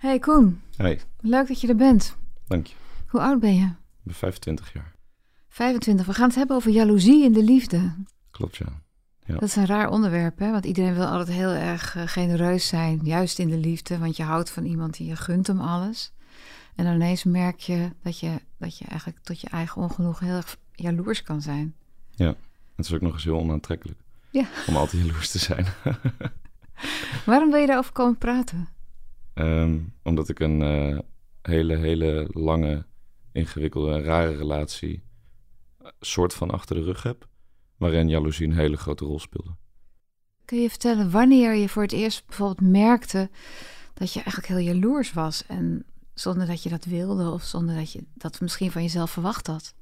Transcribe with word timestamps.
Hey 0.00 0.18
Koen, 0.18 0.60
Hey, 0.76 1.00
leuk 1.20 1.48
dat 1.48 1.60
je 1.60 1.68
er 1.68 1.76
bent. 1.76 2.16
dank 2.46 2.66
je. 2.66 2.74
Hoe 3.06 3.20
oud 3.20 3.40
ben 3.40 3.54
je? 3.54 3.64
Ik 3.64 4.02
ben 4.02 4.14
25 4.14 4.72
jaar. 4.72 4.94
25. 5.48 6.06
We 6.06 6.14
gaan 6.14 6.26
het 6.26 6.36
hebben 6.36 6.56
over 6.56 6.70
jaloezie 6.70 7.24
in 7.24 7.32
de 7.32 7.42
liefde. 7.42 7.94
Klopt, 8.30 8.56
ja. 8.56 8.66
Dat 9.26 9.42
is 9.42 9.56
een 9.56 9.66
raar 9.66 9.90
onderwerp, 9.90 10.38
hè? 10.38 10.50
Want 10.50 10.64
iedereen 10.64 10.94
wil 10.94 11.06
altijd 11.06 11.36
heel 11.36 11.50
erg 11.50 11.96
eh, 11.96 12.02
genereus 12.06 12.68
zijn, 12.68 13.00
juist 13.02 13.38
in 13.38 13.48
de 13.48 13.56
liefde. 13.58 13.98
Want 13.98 14.16
je 14.16 14.22
houdt 14.22 14.50
van 14.50 14.64
iemand 14.64 14.96
die 14.96 15.06
je 15.06 15.16
gunt 15.16 15.46
hem 15.46 15.60
alles. 15.60 16.12
En 16.74 16.84
dan 16.84 16.94
ineens 16.94 17.24
merk 17.24 17.58
je 17.60 17.90
dat 18.02 18.18
je, 18.18 18.40
dat 18.58 18.78
je 18.78 18.84
eigenlijk 18.84 19.18
tot 19.22 19.40
je 19.40 19.48
eigen 19.48 19.82
ongenoeg 19.82 20.18
heel 20.18 20.36
erg 20.36 20.56
jaloers 20.72 21.22
kan 21.22 21.42
zijn. 21.42 21.74
Het 22.16 22.86
is 22.86 22.92
ook 22.92 23.00
nog 23.00 23.12
eens 23.12 23.24
heel 23.24 23.38
onaantrekkelijk. 23.38 23.98
Ja. 24.30 24.44
Om 24.66 24.76
altijd 24.76 25.02
jaloers 25.02 25.30
te 25.30 25.38
zijn. 25.38 25.66
Waarom 27.26 27.50
wil 27.50 27.60
je 27.60 27.66
daarover 27.66 27.92
komen 27.92 28.18
praten? 28.18 28.68
Ehm, 29.40 29.78
omdat 30.02 30.28
ik 30.28 30.40
een 30.40 30.62
eh, 30.62 30.98
hele, 31.42 31.76
hele 31.76 32.28
lange, 32.32 32.84
ingewikkelde 33.32 34.00
rare 34.00 34.36
relatie 34.36 35.02
eh, 35.78 35.88
soort 36.00 36.34
van 36.34 36.50
achter 36.50 36.76
de 36.76 36.82
rug 36.82 37.02
heb. 37.02 37.28
Waarin 37.76 38.08
jaloezie 38.08 38.46
een 38.46 38.54
hele 38.54 38.76
grote 38.76 39.04
rol 39.04 39.18
speelde. 39.18 39.56
Kun 40.44 40.60
je 40.62 40.68
vertellen 40.68 41.10
wanneer 41.10 41.54
je 41.54 41.68
voor 41.68 41.82
het 41.82 41.92
eerst 41.92 42.26
bijvoorbeeld 42.26 42.70
merkte 42.70 43.30
dat 43.94 44.12
je 44.12 44.22
eigenlijk 44.22 44.48
heel 44.48 44.74
jaloers 44.74 45.12
was 45.12 45.46
en 45.46 45.84
zonder 46.14 46.46
dat 46.46 46.62
je 46.62 46.68
dat 46.68 46.84
wilde 46.84 47.30
of 47.30 47.42
zonder 47.42 47.74
dat 47.76 47.92
je 47.92 48.04
dat 48.14 48.40
misschien 48.40 48.70
van 48.70 48.82
jezelf 48.82 49.10
verwacht 49.10 49.46
had? 49.46 49.74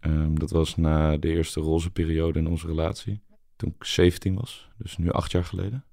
Ehm, 0.00 0.34
dat 0.34 0.50
was 0.50 0.76
na 0.76 1.16
de 1.16 1.28
eerste 1.28 1.60
roze 1.60 1.90
periode 1.90 2.38
in 2.38 2.46
onze 2.46 2.66
relatie. 2.66 3.22
Toen 3.56 3.74
ik 3.78 3.84
17 3.84 4.34
was, 4.34 4.68
dus 4.76 4.96
nu 4.96 5.10
acht 5.10 5.32
jaar 5.32 5.44
geleden. 5.44 5.84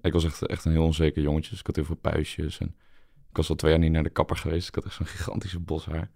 Ik 0.00 0.12
was 0.12 0.24
echt, 0.24 0.46
echt 0.46 0.64
een 0.64 0.72
heel 0.72 0.84
onzeker 0.84 1.22
jongetje. 1.22 1.50
Dus 1.50 1.58
ik 1.60 1.66
had 1.66 1.76
heel 1.76 1.84
veel 1.84 1.94
puistjes. 1.94 2.58
En 2.58 2.66
ik 3.30 3.36
was 3.36 3.48
al 3.48 3.54
twee 3.54 3.70
jaar 3.70 3.80
niet 3.80 3.92
naar 3.92 4.02
de 4.02 4.10
kapper 4.10 4.36
geweest. 4.36 4.68
Ik 4.68 4.74
had 4.74 4.84
echt 4.84 4.94
zo'n 4.94 5.06
gigantische 5.06 5.60
bos 5.60 5.84
haar. 5.86 6.10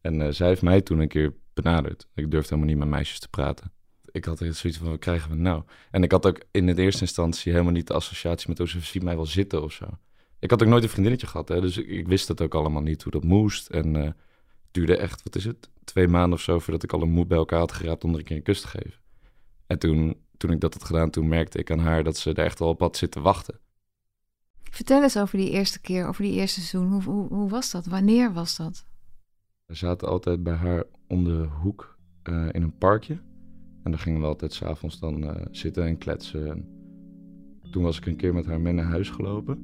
En 0.00 0.22
eh, 0.22 0.32
zij 0.32 0.48
heeft 0.48 0.62
mij 0.62 0.80
toen 0.80 0.98
een 0.98 1.08
keer 1.08 1.34
benaderd. 1.54 2.06
Ik 2.14 2.30
durfde 2.30 2.54
helemaal 2.54 2.74
niet 2.74 2.84
met 2.84 2.88
meisjes 2.88 3.18
te 3.18 3.28
praten. 3.28 3.72
Ik 4.10 4.24
had 4.24 4.40
echt 4.40 4.56
zoiets 4.56 4.78
van, 4.78 4.88
wat 4.88 4.98
krijgen 4.98 5.30
we 5.30 5.36
nou? 5.36 5.62
En 5.90 6.02
ik 6.02 6.10
had 6.10 6.26
ook 6.26 6.42
in 6.50 6.66
de 6.66 6.82
eerste 6.82 7.00
instantie 7.00 7.52
helemaal 7.52 7.72
niet 7.72 7.86
de 7.86 7.94
associatie 7.94 8.48
met... 8.48 8.60
oh, 8.60 8.66
ze 8.66 8.80
ziet 8.80 9.02
mij 9.02 9.16
wel 9.16 9.26
zitten 9.26 9.62
of 9.62 9.72
zo. 9.72 9.86
Ik 10.38 10.50
had 10.50 10.62
ook 10.62 10.68
nooit 10.68 10.82
een 10.82 10.88
vriendinnetje 10.88 11.26
gehad, 11.26 11.48
hè. 11.48 11.60
Dus 11.60 11.78
ik, 11.78 12.08
wist 12.08 12.28
het 12.28 12.40
ook 12.40 12.54
allemaal 12.54 12.82
niet, 12.82 13.02
hoe 13.02 13.12
dat 13.12 13.24
moest. 13.24 13.68
En 13.68 13.96
eh, 13.96 14.02
het 14.02 14.14
duurde 14.70 14.96
echt, 14.96 15.22
wat 15.22 15.36
is 15.36 15.44
het? 15.44 15.70
Twee 15.84 16.08
maanden 16.08 16.38
of 16.38 16.40
zo 16.40 16.58
voordat 16.58 16.82
ik 16.82 16.92
al 16.92 17.02
een 17.02 17.10
moed 17.10 17.28
bij 17.28 17.38
elkaar 17.38 17.58
had 17.58 17.72
geraapt 17.72 18.04
om 18.04 18.12
er 18.12 18.18
een 18.18 18.24
keer 18.24 18.36
een 18.36 18.42
kus 18.42 18.60
te 18.60 18.68
geven. 18.68 19.00
En 19.66 19.78
toen, 19.78 20.16
toen 20.42 20.50
ik 20.50 20.60
dat 20.60 20.72
had 20.72 20.84
gedaan, 20.84 21.10
toen 21.10 21.28
merkte 21.28 21.58
ik 21.58 21.70
aan 21.70 21.78
haar 21.78 22.04
dat 22.04 22.16
ze 22.16 22.32
er 22.32 22.44
echt 22.44 22.60
al 22.60 22.68
op 22.68 22.80
had 22.80 22.96
zitten 22.96 23.22
wachten. 23.22 23.58
Vertel 24.62 25.02
eens 25.02 25.18
over 25.18 25.38
die 25.38 25.50
eerste 25.50 25.80
keer, 25.80 26.06
over 26.06 26.22
die 26.22 26.32
eerste 26.32 26.60
seizoen. 26.60 26.92
Hoe, 26.92 27.02
hoe, 27.02 27.28
hoe 27.28 27.48
was 27.48 27.70
dat? 27.70 27.86
Wanneer 27.86 28.32
was 28.32 28.56
dat? 28.56 28.86
We 29.66 29.74
zaten 29.74 30.08
altijd 30.08 30.42
bij 30.42 30.54
haar 30.54 30.84
om 31.08 31.24
de 31.24 31.48
hoek 31.60 31.98
eh, 32.22 32.48
in 32.52 32.62
een 32.62 32.78
parkje. 32.78 33.18
En 33.82 33.90
daar 33.90 34.00
gingen 34.00 34.20
we 34.20 34.26
altijd 34.26 34.52
s'avonds 34.52 34.98
dan 34.98 35.24
eh, 35.24 35.46
zitten 35.50 35.86
en 35.86 35.98
kletsen. 35.98 36.48
En 36.50 36.66
toen 37.70 37.82
was 37.82 37.96
ik 37.96 38.06
een 38.06 38.16
keer 38.16 38.34
met 38.34 38.46
haar 38.46 38.60
mee 38.60 38.72
naar 38.72 38.84
huis 38.84 39.10
gelopen. 39.10 39.58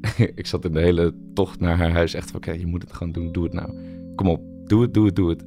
ik 0.34 0.46
zat 0.46 0.64
in 0.64 0.72
de 0.72 0.80
hele 0.80 1.14
tocht 1.34 1.60
naar 1.60 1.76
haar 1.76 1.92
huis 1.92 2.14
echt 2.14 2.30
van... 2.30 2.40
oké, 2.40 2.52
je 2.52 2.66
moet 2.66 2.82
het 2.82 2.92
gewoon 2.92 3.12
doen, 3.12 3.32
doe 3.32 3.44
het 3.44 3.52
nou. 3.52 3.74
Kom 4.14 4.28
op, 4.28 4.42
doe 4.64 4.82
het, 4.82 4.94
doe 4.94 5.06
het, 5.06 5.16
doe 5.16 5.28
het. 5.28 5.44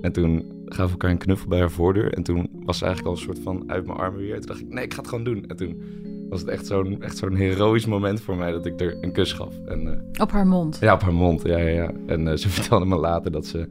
En 0.00 0.12
toen 0.12 0.57
gaven 0.68 0.90
elkaar 0.90 1.10
een 1.10 1.18
knuffel 1.18 1.48
bij 1.48 1.58
haar 1.58 1.70
voordeur. 1.70 2.12
En 2.12 2.22
toen 2.22 2.48
was 2.64 2.78
ze 2.78 2.84
eigenlijk 2.84 3.14
al 3.16 3.20
een 3.20 3.26
soort 3.34 3.44
van 3.44 3.70
uit 3.70 3.86
mijn 3.86 3.98
armen 3.98 4.20
weer. 4.20 4.36
Toen 4.36 4.46
dacht 4.46 4.60
ik, 4.60 4.68
nee, 4.68 4.84
ik 4.84 4.92
ga 4.94 5.00
het 5.00 5.08
gewoon 5.08 5.24
doen. 5.24 5.44
En 5.46 5.56
toen 5.56 5.82
was 6.28 6.40
het 6.40 6.48
echt 6.48 6.66
zo'n 6.66 7.02
echt 7.02 7.16
zo'n 7.16 7.34
heroïsch 7.34 7.86
moment 7.86 8.20
voor 8.20 8.36
mij 8.36 8.50
dat 8.50 8.66
ik 8.66 8.80
er 8.80 8.96
een 9.00 9.12
kus 9.12 9.32
gaf. 9.32 9.54
En 9.66 9.92
eh, 9.92 10.22
Op 10.22 10.30
haar 10.30 10.46
mond. 10.46 10.78
ja, 10.80 10.94
op 10.94 11.00
haar 11.00 11.14
mond, 11.14 11.42
ja, 11.42 11.58
ja, 11.58 11.68
ja. 11.68 11.92
En 12.06 12.28
eh, 12.28 12.36
ze 12.36 12.48
vertelde 12.58 12.84
me 12.86 12.96
later 12.96 13.30
dat 13.32 13.46
ze 13.46 13.68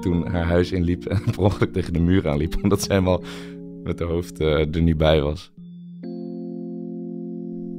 toen 0.00 0.26
haar 0.26 0.44
huis 0.44 0.72
inliep 0.72 1.04
en 1.04 1.20
per 1.34 1.40
ongeluk 1.40 1.72
tegen 1.72 1.92
de 1.92 2.00
muur 2.00 2.28
aanliep. 2.28 2.54
Omdat 2.62 2.82
ze 2.82 2.92
helemaal 2.92 3.22
met 3.82 3.98
haar 3.98 4.08
hoofd 4.08 4.40
eh, 4.40 4.74
er 4.74 4.82
niet 4.82 4.96
bij 4.96 5.20
was. 5.22 5.52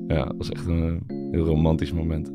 Ja, 0.07 0.25
dat 0.25 0.37
was 0.37 0.49
echt 0.51 0.67
een 0.67 1.03
heel 1.31 1.45
romantisch 1.45 1.91
moment. 1.93 2.31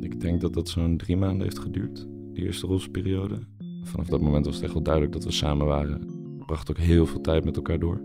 Ik 0.00 0.20
denk 0.20 0.40
dat 0.40 0.54
dat 0.54 0.68
zo'n 0.68 0.96
drie 0.96 1.16
maanden 1.16 1.42
heeft 1.42 1.58
geduurd, 1.58 2.06
eerste 2.44 2.66
rolsperiode. 2.66 3.38
Vanaf 3.82 4.06
dat 4.06 4.20
moment 4.20 4.44
was 4.44 4.54
het 4.54 4.64
echt 4.64 4.72
wel 4.72 4.82
duidelijk 4.82 5.14
dat 5.14 5.24
we 5.24 5.30
samen 5.30 5.66
waren. 5.66 6.00
We 6.38 6.44
brachten 6.46 6.76
ook 6.76 6.82
heel 6.82 7.06
veel 7.06 7.20
tijd 7.20 7.44
met 7.44 7.56
elkaar 7.56 7.78
door. 7.78 8.02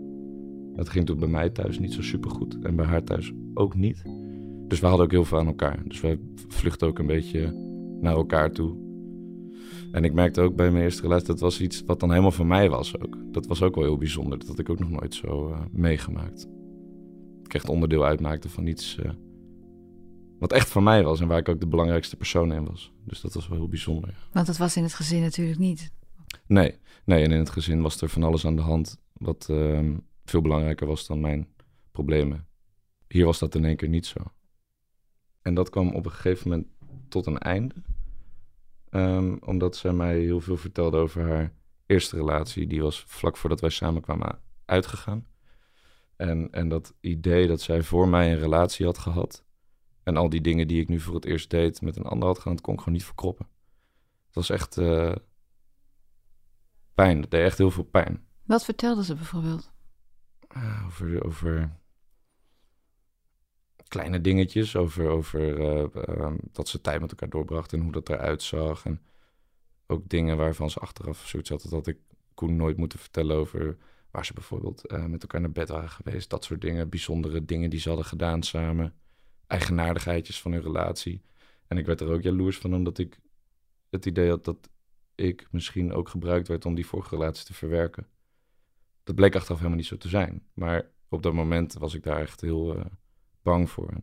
Het 0.74 0.88
ging 0.88 1.06
toen 1.06 1.18
bij 1.18 1.28
mij 1.28 1.50
thuis 1.50 1.78
niet 1.78 1.92
zo 1.92 2.02
super 2.02 2.30
goed 2.30 2.58
en 2.62 2.76
bij 2.76 2.86
haar 2.86 3.04
thuis 3.04 3.32
ook 3.54 3.74
niet. 3.74 4.02
Dus 4.68 4.80
we 4.80 4.86
hadden 4.86 5.04
ook 5.04 5.12
heel 5.12 5.24
veel 5.24 5.38
aan 5.38 5.46
elkaar. 5.46 5.82
Dus 5.84 6.00
wij 6.00 6.18
vluchtten 6.48 6.88
ook 6.88 6.98
een 6.98 7.06
beetje 7.06 7.52
naar 8.00 8.14
elkaar 8.14 8.52
toe. 8.52 8.76
En 9.92 10.04
ik 10.04 10.12
merkte 10.12 10.40
ook 10.40 10.56
bij 10.56 10.70
mijn 10.70 10.84
eerste 10.84 11.02
relatie, 11.02 11.26
dat 11.26 11.40
was 11.40 11.60
iets 11.60 11.82
wat 11.86 12.00
dan 12.00 12.10
helemaal 12.10 12.30
van 12.30 12.46
mij 12.46 12.70
was 12.70 13.00
ook. 13.00 13.18
Dat 13.32 13.46
was 13.46 13.62
ook 13.62 13.74
wel 13.74 13.84
heel 13.84 13.98
bijzonder. 13.98 14.38
Dat 14.38 14.48
had 14.48 14.58
ik 14.58 14.70
ook 14.70 14.78
nog 14.78 14.90
nooit 14.90 15.14
zo 15.14 15.48
eh, 15.48 15.60
meegemaakt. 15.72 16.46
Ik 17.42 17.54
echt 17.54 17.68
onderdeel 17.68 18.04
uitmaakte 18.04 18.48
van 18.48 18.66
iets 18.66 18.98
eh, 18.98 19.10
wat 20.38 20.52
echt 20.52 20.68
van 20.68 20.82
mij 20.82 21.04
was. 21.04 21.20
En 21.20 21.28
waar 21.28 21.38
ik 21.38 21.48
ook 21.48 21.60
de 21.60 21.66
belangrijkste 21.66 22.16
persoon 22.16 22.52
in 22.52 22.64
was. 22.64 22.92
Dus 23.04 23.20
dat 23.20 23.34
was 23.34 23.48
wel 23.48 23.58
heel 23.58 23.68
bijzonder. 23.68 24.10
ja. 24.10 24.16
Want 24.32 24.46
dat 24.46 24.56
was 24.56 24.76
in 24.76 24.82
het 24.82 24.94
gezin 24.94 25.20
natuurlijk 25.20 25.58
niet. 25.58 25.92
Nee, 26.46 26.78
nee, 27.04 27.24
en 27.24 27.30
in 27.30 27.38
het 27.38 27.50
gezin 27.50 27.82
was 27.82 28.00
er 28.00 28.08
van 28.08 28.22
alles 28.22 28.46
aan 28.46 28.56
de 28.56 28.62
hand. 28.62 29.00
Wat 29.12 29.46
ehm, 29.50 29.96
veel 30.24 30.40
belangrijker 30.40 30.86
was 30.86 31.06
dan 31.06 31.20
mijn 31.20 31.48
problemen. 31.90 32.46
Hier 33.08 33.24
was 33.24 33.38
dat 33.38 33.54
in 33.54 33.64
één 33.64 33.76
keer 33.76 33.88
niet 33.88 34.06
zo. 34.06 34.20
En 35.42 35.54
dat 35.54 35.70
kwam 35.70 35.94
op 35.94 36.04
een 36.04 36.10
gegeven 36.10 36.50
moment 36.50 36.68
tot 37.08 37.26
een 37.26 37.38
einde. 37.38 37.74
Ehm, 38.88 39.36
omdat 39.40 39.76
zij 39.76 39.92
mij 39.92 40.18
heel 40.18 40.40
veel 40.40 40.56
vertelde 40.56 40.96
over 40.96 41.28
haar 41.28 41.52
eerste 41.86 42.16
relatie. 42.16 42.66
Die 42.66 42.82
was 42.82 43.04
vlak 43.06 43.36
voordat 43.36 43.60
wij 43.60 43.70
samenkwamen 43.70 44.40
uitgegaan. 44.64 45.26
En, 46.16 46.50
en 46.50 46.68
dat 46.68 46.94
idee 47.00 47.46
dat 47.46 47.60
zij 47.60 47.82
voor 47.82 48.08
mij 48.08 48.32
een 48.32 48.38
relatie 48.38 48.86
had 48.86 48.98
gehad. 48.98 49.44
En 50.06 50.16
al 50.16 50.28
die 50.28 50.40
dingen 50.40 50.68
die 50.68 50.80
ik 50.80 50.88
nu 50.88 51.00
voor 51.00 51.14
het 51.14 51.24
eerst 51.24 51.50
deed 51.50 51.80
met 51.80 51.96
een 51.96 52.04
ander 52.04 52.28
had 52.28 52.38
gedaan, 52.38 52.54
dat 52.54 52.64
kon 52.64 52.72
ik 52.74 52.78
gewoon 52.78 52.94
niet 52.94 53.04
verkroppen. 53.04 53.46
Het 54.26 54.34
was 54.34 54.50
echt 54.50 54.78
eh, 54.78 55.14
pijn. 56.94 57.20
Dat 57.20 57.30
deed 57.30 57.44
echt 57.44 57.58
heel 57.58 57.70
veel 57.70 57.84
pijn. 57.84 58.26
Wat 58.42 58.64
vertelde 58.64 59.04
ze 59.04 59.14
bijvoorbeeld? 59.14 59.72
Ah, 60.48 60.82
over, 60.86 61.24
over 61.24 61.76
kleine 63.88 64.20
dingetjes. 64.20 64.76
Over, 64.76 65.08
over 65.08 65.60
eh, 65.60 66.04
ehm, 66.08 66.36
dat 66.52 66.68
ze 66.68 66.80
tijd 66.80 67.00
met 67.00 67.10
elkaar 67.10 67.30
doorbracht 67.30 67.72
en 67.72 67.80
hoe 67.80 67.92
dat 67.92 68.08
eruit 68.08 68.42
zag. 68.42 68.84
En 68.84 69.02
ook 69.86 70.08
dingen 70.08 70.36
waarvan 70.36 70.70
ze 70.70 70.78
achteraf 70.78 71.26
zoiets 71.26 71.50
had. 71.50 71.66
Dat 71.70 71.86
ik 71.86 71.98
Koen 72.34 72.56
nooit 72.56 72.76
moeten 72.76 72.98
vertellen 72.98 73.36
over 73.36 73.76
waar 74.10 74.26
ze 74.26 74.32
bijvoorbeeld 74.32 74.86
eh, 74.86 75.04
met 75.04 75.22
elkaar 75.22 75.40
naar 75.40 75.52
bed 75.52 75.68
waren 75.68 75.90
geweest. 75.90 76.30
Dat 76.30 76.44
soort 76.44 76.60
dingen. 76.60 76.88
Bijzondere 76.88 77.44
dingen 77.44 77.70
die 77.70 77.80
ze 77.80 77.88
hadden 77.88 78.06
gedaan 78.06 78.42
samen. 78.42 78.94
Eigenaardigheidjes 79.46 80.40
van 80.40 80.52
hun 80.52 80.62
relatie. 80.62 81.22
En 81.66 81.78
ik 81.78 81.86
werd 81.86 82.00
er 82.00 82.08
ook 82.08 82.22
jaloers 82.22 82.58
van, 82.58 82.74
omdat 82.74 82.98
ik 82.98 83.18
het 83.90 84.06
idee 84.06 84.28
had 84.28 84.44
dat 84.44 84.68
ik 85.14 85.48
misschien 85.50 85.92
ook 85.92 86.08
gebruikt 86.08 86.48
werd 86.48 86.64
om 86.64 86.74
die 86.74 86.86
vorige 86.86 87.16
relatie 87.16 87.44
te 87.44 87.54
verwerken. 87.54 88.06
Dat 89.04 89.14
bleek 89.14 89.34
achteraf 89.34 89.56
helemaal 89.56 89.78
niet 89.78 89.86
zo 89.86 89.96
te 89.96 90.08
zijn. 90.08 90.46
Maar 90.54 90.90
op 91.08 91.22
dat 91.22 91.32
moment 91.32 91.72
was 91.72 91.94
ik 91.94 92.02
daar 92.02 92.20
echt 92.20 92.40
heel 92.40 92.76
eh, 92.76 92.84
bang 93.42 93.70
voor. 93.70 93.94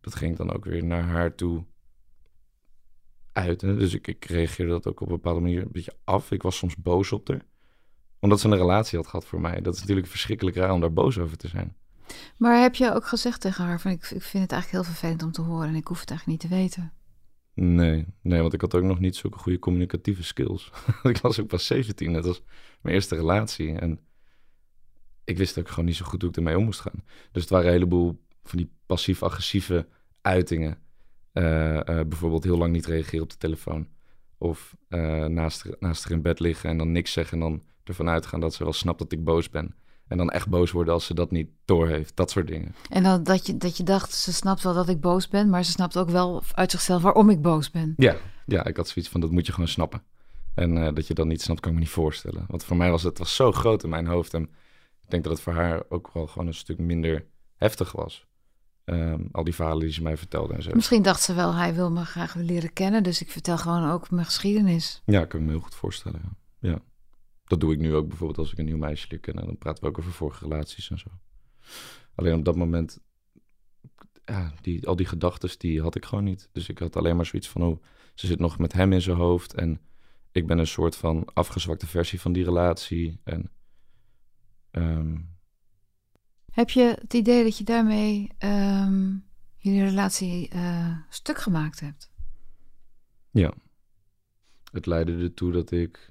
Dat 0.00 0.14
ging 0.14 0.36
dan 0.36 0.52
ook 0.52 0.64
weer 0.64 0.84
naar 0.84 1.02
haar 1.02 1.34
toe. 1.34 1.64
uiten. 3.32 3.78
Dus 3.78 3.94
ik, 3.94 4.06
ik 4.06 4.24
reageerde 4.24 4.72
dat 4.72 4.86
ook 4.86 5.00
op 5.00 5.06
een 5.08 5.14
bepaalde 5.14 5.40
manier 5.40 5.62
een 5.62 5.72
beetje 5.72 5.96
af. 6.04 6.30
Ik 6.30 6.42
was 6.42 6.56
soms 6.56 6.76
boos 6.76 7.12
op 7.12 7.28
haar. 7.28 7.46
Omdat 8.18 8.40
ze 8.40 8.48
een 8.48 8.56
relatie 8.56 8.98
had 8.98 9.06
gehad 9.06 9.26
voor 9.26 9.40
mij. 9.40 9.60
Dat 9.60 9.74
is 9.74 9.80
natuurlijk 9.80 10.06
verschrikkelijk 10.06 10.56
raar 10.56 10.72
om 10.72 10.80
daar 10.80 10.92
boos 10.92 11.18
over 11.18 11.36
te 11.36 11.48
zijn. 11.48 11.76
Maar 12.36 12.60
heb 12.60 12.74
je 12.74 12.94
ook 12.94 13.06
gezegd 13.06 13.40
tegen 13.40 13.64
haar 13.64 13.80
van 13.80 13.90
ik, 13.90 14.02
ik 14.02 14.22
vind 14.22 14.42
het 14.42 14.52
eigenlijk 14.52 14.70
heel 14.70 14.92
vervelend 14.94 15.22
om 15.22 15.32
te 15.32 15.40
horen 15.40 15.68
en 15.68 15.74
ik 15.74 15.86
hoef 15.86 16.00
het 16.00 16.10
eigenlijk 16.10 16.42
niet 16.42 16.50
te 16.50 16.56
weten? 16.56 16.92
Nee, 17.54 18.06
nee, 18.22 18.40
want 18.40 18.52
ik 18.52 18.60
had 18.60 18.74
ook 18.74 18.82
nog 18.82 18.98
niet 18.98 19.16
zulke 19.16 19.38
goede 19.38 19.58
communicatieve 19.58 20.22
skills. 20.22 20.72
ik 21.02 21.18
was 21.18 21.40
ook 21.40 21.46
pas 21.46 21.66
17, 21.66 22.12
dat 22.12 22.24
was 22.24 22.42
mijn 22.82 22.94
eerste 22.94 23.14
relatie. 23.14 23.78
En 23.78 24.00
ik 25.24 25.36
wist 25.36 25.58
ook 25.58 25.68
gewoon 25.68 25.84
niet 25.84 25.96
zo 25.96 26.04
goed 26.04 26.20
hoe 26.20 26.30
ik 26.30 26.36
ermee 26.36 26.58
om 26.58 26.64
moest 26.64 26.80
gaan. 26.80 27.04
Dus 27.32 27.42
het 27.42 27.50
waren 27.50 27.66
een 27.66 27.72
heleboel 27.72 28.24
van 28.42 28.58
die 28.58 28.72
passief-agressieve 28.86 29.88
uitingen. 30.20 30.78
Uh, 31.32 31.74
uh, 31.74 31.82
bijvoorbeeld 31.84 32.44
heel 32.44 32.58
lang 32.58 32.72
niet 32.72 32.86
reageren 32.86 33.22
op 33.22 33.30
de 33.30 33.36
telefoon. 33.36 33.88
Of 34.38 34.76
uh, 34.88 35.24
naast, 35.24 35.66
naast 35.78 36.04
haar 36.04 36.12
in 36.12 36.22
bed 36.22 36.40
liggen 36.40 36.70
en 36.70 36.78
dan 36.78 36.92
niks 36.92 37.12
zeggen 37.12 37.40
en 37.40 37.48
dan 37.48 37.62
ervan 37.84 38.08
uitgaan 38.08 38.40
dat 38.40 38.54
ze 38.54 38.64
wel 38.64 38.72
snapt 38.72 38.98
dat 38.98 39.12
ik 39.12 39.24
boos 39.24 39.50
ben. 39.50 39.74
En 40.10 40.16
dan 40.16 40.30
echt 40.30 40.48
boos 40.48 40.70
worden 40.70 40.94
als 40.94 41.06
ze 41.06 41.14
dat 41.14 41.30
niet 41.30 41.50
doorheeft. 41.64 42.16
Dat 42.16 42.30
soort 42.30 42.46
dingen. 42.46 42.74
En 42.88 43.02
dan 43.02 43.22
dat 43.22 43.46
je, 43.46 43.56
dat 43.56 43.76
je 43.76 43.82
dacht, 43.82 44.14
ze 44.14 44.32
snapt 44.32 44.62
wel 44.62 44.74
dat 44.74 44.88
ik 44.88 45.00
boos 45.00 45.28
ben, 45.28 45.50
maar 45.50 45.64
ze 45.64 45.70
snapt 45.70 45.96
ook 45.96 46.10
wel 46.10 46.42
uit 46.54 46.70
zichzelf 46.70 47.02
waarom 47.02 47.30
ik 47.30 47.42
boos 47.42 47.70
ben. 47.70 47.94
Ja, 47.96 48.16
ja 48.46 48.64
ik 48.64 48.76
had 48.76 48.88
zoiets 48.88 49.10
van, 49.10 49.20
dat 49.20 49.30
moet 49.30 49.46
je 49.46 49.52
gewoon 49.52 49.68
snappen. 49.68 50.02
En 50.54 50.76
uh, 50.76 50.88
dat 50.94 51.06
je 51.06 51.14
dat 51.14 51.26
niet 51.26 51.42
snapt, 51.42 51.60
kan 51.60 51.70
ik 51.70 51.76
me 51.76 51.82
niet 51.82 51.92
voorstellen. 51.92 52.44
Want 52.48 52.64
voor 52.64 52.76
mij 52.76 52.90
was 52.90 53.02
het 53.02 53.18
was 53.18 53.34
zo 53.34 53.52
groot 53.52 53.82
in 53.82 53.88
mijn 53.88 54.06
hoofd. 54.06 54.34
En 54.34 54.42
ik 55.02 55.10
denk 55.10 55.24
dat 55.24 55.32
het 55.32 55.42
voor 55.42 55.52
haar 55.52 55.82
ook 55.88 56.10
wel 56.12 56.26
gewoon 56.26 56.46
een 56.46 56.54
stuk 56.54 56.78
minder 56.78 57.26
heftig 57.56 57.92
was. 57.92 58.26
Um, 58.84 59.28
al 59.32 59.44
die 59.44 59.54
verhalen 59.54 59.80
die 59.80 59.92
ze 59.92 60.02
mij 60.02 60.16
vertelde 60.16 60.54
en 60.54 60.62
zo. 60.62 60.70
Misschien 60.74 61.02
dacht 61.02 61.22
ze 61.22 61.34
wel, 61.34 61.54
hij 61.54 61.74
wil 61.74 61.90
me 61.90 62.04
graag 62.04 62.34
leren 62.34 62.72
kennen, 62.72 63.02
dus 63.02 63.20
ik 63.20 63.30
vertel 63.30 63.58
gewoon 63.58 63.90
ook 63.90 64.10
mijn 64.10 64.26
geschiedenis. 64.26 65.02
Ja, 65.04 65.24
kan 65.24 65.40
ik 65.40 65.46
me 65.46 65.52
heel 65.52 65.60
goed 65.60 65.74
voorstellen. 65.74 66.20
Ja. 66.58 66.70
ja. 66.70 66.78
Dat 67.50 67.60
doe 67.60 67.72
ik 67.72 67.78
nu 67.78 67.94
ook 67.94 68.08
bijvoorbeeld 68.08 68.38
als 68.38 68.52
ik 68.52 68.58
een 68.58 68.64
nieuw 68.64 68.76
meisje 68.76 69.06
leer 69.08 69.20
kennen. 69.20 69.46
Dan 69.46 69.58
praten 69.58 69.82
we 69.82 69.88
ook 69.88 69.98
over 69.98 70.12
vorige 70.12 70.48
relaties 70.48 70.90
en 70.90 70.98
zo. 70.98 71.08
Alleen 72.14 72.34
op 72.34 72.44
dat 72.44 72.56
moment, 72.56 73.00
ja, 74.24 74.52
die, 74.60 74.86
al 74.86 74.96
die 74.96 75.06
gedachten, 75.06 75.58
die 75.58 75.82
had 75.82 75.94
ik 75.94 76.04
gewoon 76.04 76.24
niet. 76.24 76.48
Dus 76.52 76.68
ik 76.68 76.78
had 76.78 76.96
alleen 76.96 77.16
maar 77.16 77.26
zoiets 77.26 77.48
van, 77.48 77.62
oh, 77.62 77.82
ze 78.14 78.26
zit 78.26 78.38
nog 78.38 78.58
met 78.58 78.72
hem 78.72 78.92
in 78.92 79.02
zijn 79.02 79.16
hoofd. 79.16 79.54
En 79.54 79.80
ik 80.32 80.46
ben 80.46 80.58
een 80.58 80.66
soort 80.66 80.96
van 80.96 81.24
afgezwakte 81.34 81.86
versie 81.86 82.20
van 82.20 82.32
die 82.32 82.44
relatie. 82.44 83.20
En, 83.24 83.50
um... 84.70 85.38
Heb 86.50 86.70
je 86.70 86.96
het 87.00 87.14
idee 87.14 87.42
dat 87.42 87.58
je 87.58 87.64
daarmee 87.64 88.30
um, 88.38 89.24
jullie 89.56 89.84
relatie 89.84 90.54
uh, 90.54 90.96
stuk 91.08 91.38
gemaakt 91.38 91.80
hebt? 91.80 92.10
Ja. 93.30 93.52
Het 94.72 94.86
leidde 94.86 95.22
ertoe 95.22 95.52
dat 95.52 95.70
ik 95.70 96.09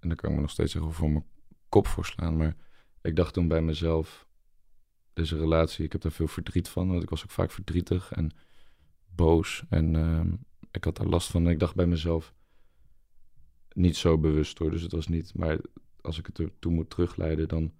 en 0.00 0.08
daar 0.08 0.16
kan 0.16 0.30
ik 0.30 0.34
me 0.34 0.40
nog 0.40 0.50
steeds 0.50 0.72
zeggen 0.72 0.92
voor 0.92 1.10
mijn 1.10 1.24
kop 1.68 1.86
voor 1.86 2.04
slaan. 2.04 2.36
Maar 2.36 2.56
ik 3.02 3.16
dacht 3.16 3.34
toen 3.34 3.48
bij 3.48 3.62
mezelf, 3.62 4.26
deze 5.12 5.38
relatie, 5.38 5.84
ik 5.84 5.92
heb 5.92 6.00
daar 6.00 6.12
veel 6.12 6.28
verdriet 6.28 6.68
van. 6.68 6.88
Want 6.88 7.02
ik 7.02 7.10
was 7.10 7.22
ook 7.22 7.30
vaak 7.30 7.50
verdrietig 7.50 8.12
en 8.12 8.30
boos. 9.14 9.64
En 9.68 9.94
uh, 9.94 10.32
ik 10.70 10.84
had 10.84 10.96
daar 10.96 11.06
last 11.06 11.30
van. 11.30 11.44
En 11.44 11.50
ik 11.50 11.58
dacht 11.58 11.74
bij 11.74 11.86
mezelf, 11.86 12.34
niet 13.72 13.96
zo 13.96 14.18
bewust 14.18 14.58
hoor, 14.58 14.70
dus 14.70 14.82
het 14.82 14.92
was 14.92 15.06
niet. 15.06 15.34
Maar 15.34 15.58
als 16.00 16.18
ik 16.18 16.26
het 16.26 16.38
er 16.38 16.50
toe 16.58 16.72
moet 16.72 16.90
terugleiden, 16.90 17.48
dan 17.48 17.72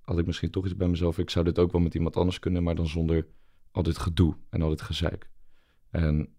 had 0.00 0.18
ik 0.18 0.26
misschien 0.26 0.50
toch 0.50 0.64
iets 0.64 0.76
bij 0.76 0.88
mezelf. 0.88 1.18
Ik 1.18 1.30
zou 1.30 1.44
dit 1.44 1.58
ook 1.58 1.72
wel 1.72 1.80
met 1.80 1.94
iemand 1.94 2.16
anders 2.16 2.38
kunnen, 2.38 2.62
maar 2.62 2.74
dan 2.74 2.86
zonder 2.86 3.26
al 3.70 3.82
dit 3.82 3.98
gedoe 3.98 4.36
en 4.48 4.62
al 4.62 4.68
dit 4.68 4.82
gezeik. 4.82 5.30
En 5.90 6.34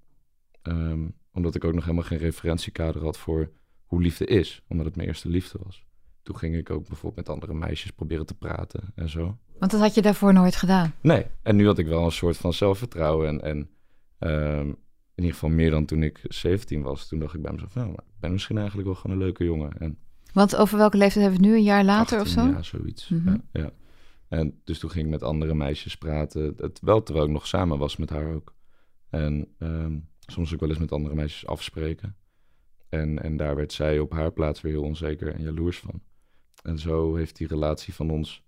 um, 0.64 1.16
omdat 1.32 1.56
ik 1.56 1.64
ook 1.64 1.74
nog 1.74 1.84
helemaal 1.84 2.04
geen 2.04 2.18
referentiekader 2.18 3.02
had 3.02 3.18
voor 3.18 3.52
hoe 3.90 4.02
liefde 4.02 4.26
is, 4.26 4.62
omdat 4.68 4.86
het 4.86 4.96
mijn 4.96 5.08
eerste 5.08 5.30
liefde 5.30 5.60
was. 5.64 5.86
Toen 6.24 6.38
ging 6.38 6.56
ik 6.56 6.70
ook 6.70 6.88
bijvoorbeeld 6.88 7.28
met 7.28 7.36
andere 7.36 7.54
meisjes 7.54 7.92
proberen 7.92 8.26
te 8.26 8.34
praten 8.34 8.82
en 8.96 9.10
zo. 9.10 9.38
Want 9.60 9.72
dat 9.72 9.82
had 9.82 9.94
je 9.94 10.02
daarvoor 10.02 10.34
nooit 10.34 10.56
gedaan? 10.56 10.94
Nee, 11.02 11.26
en 11.42 11.56
nu 11.56 11.66
had 11.66 11.78
ik 11.78 11.88
wel 11.88 12.06
een 12.06 12.12
soort 12.12 12.38
van 12.38 12.54
zelfvertrouwen 12.54 13.28
en, 13.28 13.42
en 13.42 13.70
um, 14.30 14.68
in 15.16 15.24
ieder 15.26 15.34
geval 15.34 15.50
meer 15.50 15.72
dan 15.72 15.86
toen 15.86 16.04
ik 16.04 16.20
17 16.24 16.82
was. 16.82 17.08
Toen 17.08 17.20
dacht 17.20 17.34
ik 17.34 17.42
bij 17.42 17.52
mezelf, 17.52 17.76
nou, 17.76 17.92
ik 17.92 18.20
ben 18.20 18.32
misschien 18.32 18.58
eigenlijk 18.58 18.88
wel 18.88 18.96
gewoon 18.96 19.18
een 19.18 19.24
leuke 19.24 19.44
jongen. 19.44 19.78
En 19.78 19.98
Want 20.34 20.56
over 20.56 20.78
welke 20.78 20.98
leeftijd 20.98 21.24
hebben 21.24 21.42
we 21.42 21.48
het 21.48 21.56
nu, 21.56 21.62
een 21.62 21.74
jaar 21.74 21.84
later 21.84 22.22
of 22.22 22.28
zo? 22.28 22.46
Ja, 22.46 22.62
zoiets. 22.62 23.10
Mm 23.10 23.22
-hmm. 23.26 23.42
ja, 23.52 23.62
ja, 23.62 23.72
En 24.28 24.62
dus 24.64 24.80
toen 24.80 24.90
ging 24.90 25.06
ik 25.06 25.12
met 25.12 25.24
andere 25.24 25.54
meisjes 25.54 25.98
praten, 25.98 26.54
het, 26.58 26.80
wel 26.82 27.04
terwijl 27.04 27.26
ik 27.26 27.32
nog 27.32 27.48
samen 27.48 27.78
was 27.78 27.98
met 27.98 28.10
haar 28.10 28.34
ook. 28.34 28.56
En 29.10 29.48
um, 29.60 30.10
soms 30.20 30.54
ook 30.54 30.60
wel 30.60 30.70
eens 30.70 30.80
met 30.80 30.92
andere 30.92 31.16
meisjes 31.16 31.48
afspreken. 31.48 32.16
En, 32.90 33.24
en 33.24 33.38
daar 33.38 33.56
werd 33.56 33.74
zij 33.74 34.00
op 34.00 34.12
haar 34.12 34.32
plaats 34.32 34.62
weer 34.62 34.72
heel 34.72 34.84
onzeker 34.84 35.34
en 35.34 35.42
jaloers 35.42 35.80
van. 35.80 36.02
En 36.64 36.80
zo 36.80 37.16
heeft 37.16 37.38
die 37.38 37.48
relatie 37.48 37.94
van 37.94 38.10
ons 38.10 38.44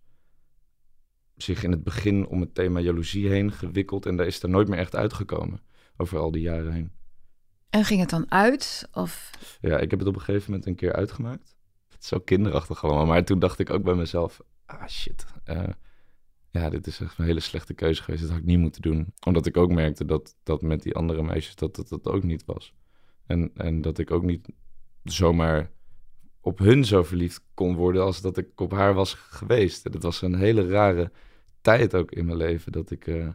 zich 1.35 1.63
in 1.63 1.71
het 1.71 1.83
begin 1.83 2.27
om 2.27 2.41
het 2.41 2.55
thema 2.55 2.79
jaloezie 2.79 3.29
heen 3.29 3.51
gewikkeld. 3.51 4.05
En 4.05 4.15
daar 4.15 4.27
is 4.27 4.43
er 4.43 4.49
nooit 4.49 4.67
meer 4.67 4.79
echt 4.79 4.95
uitgekomen 4.95 5.61
over 5.97 6.19
al 6.19 6.31
die 6.31 6.41
jaren 6.41 6.73
heen. 6.73 6.91
En 7.69 7.85
ging 7.85 7.99
het 7.99 8.09
dan 8.09 8.31
uit? 8.31 8.89
Of? 8.93 9.29
Ja, 9.61 9.77
ik 9.77 9.89
heb 9.89 9.99
het 9.99 10.07
op 10.07 10.15
een 10.15 10.21
gegeven 10.21 10.51
moment 10.51 10.67
een 10.69 10.75
keer 10.75 10.93
uitgemaakt. 10.93 11.55
Het 11.87 12.01
is 12.01 12.07
zo 12.07 12.19
kinderachtig 12.19 12.83
allemaal. 12.83 13.05
Maar 13.05 13.25
toen 13.25 13.39
dacht 13.39 13.59
ik 13.59 13.69
ook 13.69 13.83
bij 13.83 13.95
mezelf, 13.95 14.41
ah 14.65 14.87
shit. 14.87 15.25
Uh, 15.45 15.63
ja, 16.49 16.69
dit 16.69 16.87
is 16.87 16.99
echt 16.99 17.17
een 17.17 17.25
hele 17.25 17.39
slechte 17.39 17.73
keuze 17.73 18.03
geweest. 18.03 18.21
Dat 18.21 18.31
had 18.31 18.39
ik 18.39 18.45
niet 18.45 18.59
moeten 18.59 18.81
doen. 18.81 19.13
Omdat 19.25 19.45
ik 19.45 19.57
ook 19.57 19.71
merkte 19.71 20.05
dat, 20.05 20.35
dat 20.43 20.61
met 20.61 20.83
die 20.83 20.95
andere 20.95 21.23
meisjes 21.23 21.55
dat 21.55 21.75
dat, 21.75 21.89
dat 21.89 22.05
ook 22.05 22.23
niet 22.23 22.45
was. 22.45 22.73
En, 23.25 23.51
en 23.55 23.81
dat 23.81 23.97
ik 23.97 24.11
ook 24.11 24.23
niet 24.23 24.49
zomaar 25.03 25.71
op 26.41 26.59
hun 26.59 26.85
zo 26.85 27.03
verliefd 27.03 27.43
kon 27.53 27.75
worden 27.75 28.03
als 28.03 28.21
dat 28.21 28.37
ik 28.37 28.61
op 28.61 28.71
haar 28.71 28.93
was 28.93 29.13
geweest. 29.13 29.85
En 29.85 29.91
dat 29.91 30.03
was 30.03 30.21
een 30.21 30.35
hele 30.35 30.67
rare 30.67 31.11
tijd 31.61 31.95
ook 31.95 32.11
in 32.11 32.25
mijn 32.25 32.37
leven 32.37 32.71
dat 32.71 32.91
ik... 32.91 33.07
Uh, 33.07 33.29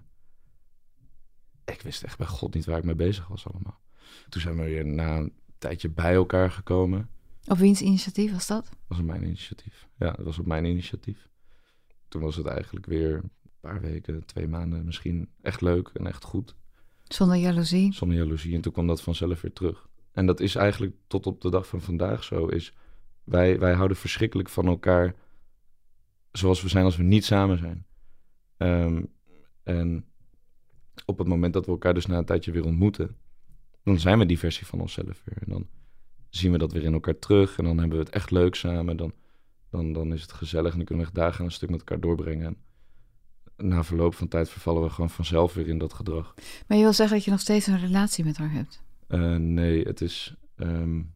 ik 1.64 1.80
wist 1.80 2.02
echt 2.02 2.18
bij 2.18 2.26
God 2.26 2.54
niet 2.54 2.64
waar 2.64 2.78
ik 2.78 2.84
mee 2.84 2.94
bezig 2.94 3.26
was 3.28 3.46
allemaal. 3.46 3.80
Toen 4.28 4.40
zijn 4.40 4.56
we 4.56 4.62
weer 4.62 4.86
na 4.86 5.16
een 5.16 5.32
tijdje 5.58 5.88
bij 5.88 6.14
elkaar 6.14 6.50
gekomen. 6.50 7.10
Op 7.46 7.56
wiens 7.56 7.80
initiatief 7.80 8.32
was 8.32 8.46
dat? 8.46 8.64
Dat 8.64 8.78
was 8.88 8.98
op 8.98 9.04
mijn 9.04 9.24
initiatief. 9.24 9.88
Ja, 9.98 10.10
dat 10.10 10.24
was 10.24 10.38
op 10.38 10.46
mijn 10.46 10.64
initiatief. 10.64 11.28
Toen 12.08 12.22
was 12.22 12.36
het 12.36 12.46
eigenlijk 12.46 12.86
weer 12.86 13.14
een 13.14 13.30
paar 13.60 13.80
weken, 13.80 14.26
twee 14.26 14.48
maanden 14.48 14.84
misschien 14.84 15.28
echt 15.42 15.60
leuk 15.60 15.88
en 15.88 16.06
echt 16.06 16.24
goed. 16.24 16.56
Zonder 17.08 17.36
jaloezie? 17.36 17.92
Zonder 17.92 18.18
jaloezie. 18.18 18.54
En 18.54 18.60
toen 18.60 18.72
kwam 18.72 18.86
dat 18.86 19.02
vanzelf 19.02 19.40
weer 19.40 19.52
terug. 19.52 19.88
En 20.12 20.26
dat 20.26 20.40
is 20.40 20.54
eigenlijk 20.54 20.94
tot 21.06 21.26
op 21.26 21.40
de 21.40 21.50
dag 21.50 21.66
van 21.66 21.80
vandaag 21.80 22.24
zo. 22.24 22.46
Is 22.46 22.74
wij, 23.24 23.58
wij 23.58 23.72
houden 23.72 23.96
verschrikkelijk 23.96 24.48
van 24.48 24.66
elkaar 24.66 25.14
zoals 26.32 26.62
we 26.62 26.68
zijn 26.68 26.84
als 26.84 26.96
we 26.96 27.02
niet 27.02 27.24
samen 27.24 27.58
zijn. 27.58 27.86
Um, 28.56 29.12
en 29.62 30.04
op 31.04 31.18
het 31.18 31.28
moment 31.28 31.52
dat 31.52 31.66
we 31.66 31.72
elkaar 31.72 31.94
dus 31.94 32.06
na 32.06 32.18
een 32.18 32.24
tijdje 32.24 32.52
weer 32.52 32.64
ontmoeten, 32.64 33.16
dan 33.82 34.00
zijn 34.00 34.18
we 34.18 34.26
die 34.26 34.38
versie 34.38 34.66
van 34.66 34.80
onszelf 34.80 35.22
weer. 35.24 35.38
En 35.42 35.52
dan 35.52 35.66
zien 36.28 36.52
we 36.52 36.58
dat 36.58 36.72
weer 36.72 36.82
in 36.82 36.92
elkaar 36.92 37.18
terug 37.18 37.58
en 37.58 37.64
dan 37.64 37.78
hebben 37.78 37.98
we 37.98 38.04
het 38.04 38.14
echt 38.14 38.30
leuk 38.30 38.54
samen. 38.54 38.96
Dan, 38.96 39.12
dan, 39.70 39.92
dan 39.92 40.12
is 40.12 40.22
het 40.22 40.32
gezellig 40.32 40.70
en 40.70 40.76
dan 40.76 40.86
kunnen 40.86 41.04
we 41.04 41.10
echt 41.10 41.20
dagen 41.20 41.44
een 41.44 41.50
stuk 41.50 41.70
met 41.70 41.78
elkaar 41.78 42.00
doorbrengen. 42.00 42.46
En 42.46 42.56
na 43.56 43.84
verloop 43.84 44.14
van 44.14 44.28
tijd 44.28 44.48
vervallen 44.50 44.82
we 44.82 44.90
gewoon 44.90 45.10
vanzelf 45.10 45.54
weer 45.54 45.68
in 45.68 45.78
dat 45.78 45.92
gedrag. 45.92 46.34
Maar 46.66 46.76
je 46.76 46.82
wil 46.82 46.92
zeggen 46.92 47.16
dat 47.16 47.24
je 47.24 47.30
nog 47.30 47.40
steeds 47.40 47.66
een 47.66 47.80
relatie 47.80 48.24
met 48.24 48.36
haar 48.36 48.52
hebt? 48.52 48.82
Uh, 49.08 49.36
nee, 49.36 49.84
het 49.84 50.00
is. 50.00 50.34
Um, 50.56 51.14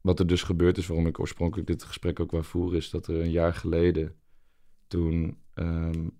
wat 0.00 0.18
er 0.18 0.26
dus 0.26 0.42
gebeurd 0.42 0.78
is, 0.78 0.86
waarom 0.86 1.06
ik 1.06 1.18
oorspronkelijk 1.18 1.68
dit 1.68 1.82
gesprek 1.82 2.20
ook 2.20 2.30
wou 2.30 2.44
voeren, 2.44 2.78
is 2.78 2.90
dat 2.90 3.06
er 3.06 3.20
een 3.20 3.30
jaar 3.30 3.54
geleden. 3.54 4.14
Toen 4.86 5.38
um, 5.54 6.10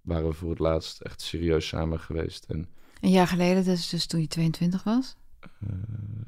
waren 0.00 0.28
we 0.28 0.32
voor 0.32 0.50
het 0.50 0.58
laatst 0.58 1.00
echt 1.00 1.20
serieus 1.20 1.66
samen 1.66 2.00
geweest. 2.00 2.44
En, 2.44 2.68
een 3.00 3.10
jaar 3.10 3.26
geleden, 3.26 3.64
dus, 3.64 3.88
dus 3.88 4.06
toen 4.06 4.20
je 4.20 4.26
22 4.26 4.84
was? 4.84 5.16
Uh, 5.42 5.70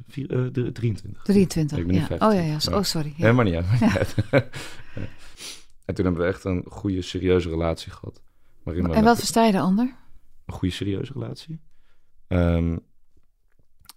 vier, 0.08 0.32
uh, 0.32 0.70
23. 0.72 1.22
23, 1.22 1.78
ik 1.78 1.86
ben 1.86 1.96
ja. 1.96 2.04
Oh 2.04 2.34
ja, 2.34 2.40
ja. 2.40 2.58
Oh, 2.70 2.82
sorry. 2.82 3.08
Ja. 3.08 3.14
Helemaal 3.16 3.44
niet 3.44 3.54
uit. 3.54 4.14
Ja. 4.30 4.48
en 5.84 5.94
toen 5.94 6.04
hebben 6.04 6.22
we 6.22 6.28
echt 6.28 6.44
een 6.44 6.64
goede, 6.68 7.02
serieuze 7.02 7.48
relatie 7.48 7.92
gehad. 7.92 8.22
Waarin 8.62 8.92
en 8.92 9.04
wat 9.04 9.18
versta 9.18 9.44
je 9.44 9.52
daaronder? 9.52 9.96
Een 10.46 10.54
goede, 10.54 10.74
serieuze 10.74 11.12
relatie. 11.12 11.60
Um, 12.28 12.80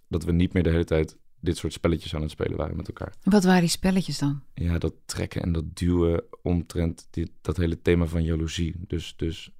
dat 0.08 0.24
we 0.24 0.32
niet 0.32 0.52
meer 0.52 0.62
de 0.62 0.70
hele 0.70 0.84
tijd 0.84 1.16
dit 1.40 1.56
soort 1.56 1.72
spelletjes 1.72 2.14
aan 2.14 2.22
het 2.22 2.30
spelen 2.30 2.56
waren 2.56 2.76
met 2.76 2.88
elkaar. 2.88 3.14
Wat 3.22 3.44
waren 3.44 3.60
die 3.60 3.70
spelletjes 3.70 4.18
dan? 4.18 4.42
Ja, 4.54 4.78
dat 4.78 4.94
trekken 5.04 5.42
en 5.42 5.52
dat 5.52 5.76
duwen 5.76 6.24
omtrent 6.42 7.08
dit, 7.10 7.30
dat 7.40 7.56
hele 7.56 7.82
thema 7.82 8.06
van 8.06 8.24
jaloezie. 8.24 8.74
Dus, 8.78 9.16
dus 9.16 9.52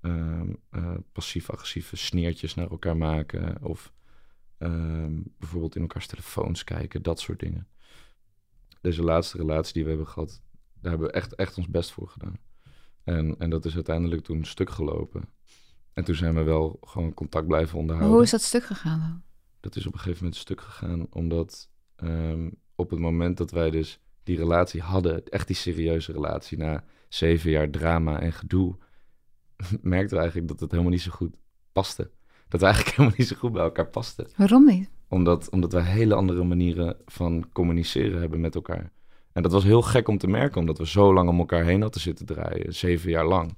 uh, 0.00 0.40
uh, 0.70 0.94
passief-agressieve 1.12 1.96
sneertjes 1.96 2.54
naar 2.54 2.70
elkaar 2.70 2.96
maken. 2.96 3.62
Of 3.62 3.92
uh, 4.58 5.06
bijvoorbeeld 5.38 5.76
in 5.76 5.82
elkaars 5.82 6.06
telefoons 6.06 6.64
kijken, 6.64 7.02
dat 7.02 7.20
soort 7.20 7.40
dingen. 7.40 7.66
Deze 8.80 9.02
laatste 9.02 9.36
relatie 9.36 9.72
die 9.72 9.82
we 9.82 9.88
hebben 9.88 10.08
gehad, 10.08 10.42
daar 10.82 10.90
hebben 10.90 11.08
we 11.08 11.14
echt, 11.14 11.34
echt 11.34 11.58
ons 11.58 11.68
best 11.68 11.90
voor 11.92 12.08
gedaan. 12.08 12.38
En, 13.04 13.34
en 13.38 13.50
dat 13.50 13.64
is 13.64 13.74
uiteindelijk 13.74 14.22
toen 14.22 14.44
stuk 14.44 14.70
gelopen. 14.70 15.22
En 15.92 16.04
toen 16.04 16.14
zijn 16.14 16.34
we 16.34 16.42
wel 16.42 16.78
gewoon 16.80 17.14
contact 17.14 17.46
blijven 17.46 17.70
Maar 17.70 17.80
onderhouden. 17.80 18.14
hoe 18.14 18.24
is 18.24 18.30
dat 18.30 18.42
stuk 18.42 18.64
gegaan 18.64 19.00
dan? 19.00 19.22
Dat 19.60 19.76
is 19.76 19.86
op 19.86 19.92
een 19.92 19.98
gegeven 19.98 20.22
moment 20.22 20.40
stuk 20.40 20.60
gegaan, 20.60 21.06
omdat 21.10 21.70
ehm, 21.96 22.50
op 22.74 22.90
het 22.90 22.98
moment 22.98 23.36
dat 23.36 23.50
wij 23.50 23.70
dus 23.70 24.00
die 24.22 24.36
relatie 24.36 24.80
hadden, 24.80 25.24
echt 25.28 25.46
die 25.46 25.56
serieuze 25.56 26.12
relatie, 26.12 26.58
na 26.58 26.84
zeven 27.08 27.50
jaar 27.50 27.70
drama 27.70 28.20
en 28.20 28.32
gedoe, 28.32 28.76
merkten 29.82 30.16
we 30.16 30.22
eigenlijk 30.22 30.48
dat 30.48 30.60
het 30.60 30.70
helemaal 30.70 30.92
niet 30.92 31.00
zo 31.02 31.10
goed 31.10 31.36
paste. 31.72 32.10
Dat 32.48 32.60
we 32.60 32.66
eigenlijk 32.66 32.94
helemaal 32.96 33.18
niet 33.18 33.28
zo 33.28 33.36
goed 33.36 33.52
bij 33.52 33.62
elkaar 33.62 33.88
pasten. 33.88 34.28
Waarom 34.36 34.66
niet? 34.66 34.90
Omdat, 35.08 35.50
omdat 35.50 35.72
wij 35.72 35.82
hele 35.82 36.14
andere 36.14 36.44
manieren 36.44 36.96
van 37.06 37.48
communiceren 37.52 38.20
hebben 38.20 38.40
met 38.40 38.54
elkaar. 38.54 38.92
En 39.32 39.42
dat 39.42 39.52
was 39.52 39.64
heel 39.64 39.82
gek 39.82 40.08
om 40.08 40.18
te 40.18 40.26
merken, 40.26 40.60
omdat 40.60 40.78
we 40.78 40.86
zo 40.86 41.12
lang 41.12 41.28
om 41.28 41.38
elkaar 41.38 41.64
heen 41.64 41.82
hadden 41.82 42.00
zitten 42.00 42.26
draaien, 42.26 42.74
zeven 42.74 43.10
jaar 43.10 43.26
lang. 43.26 43.56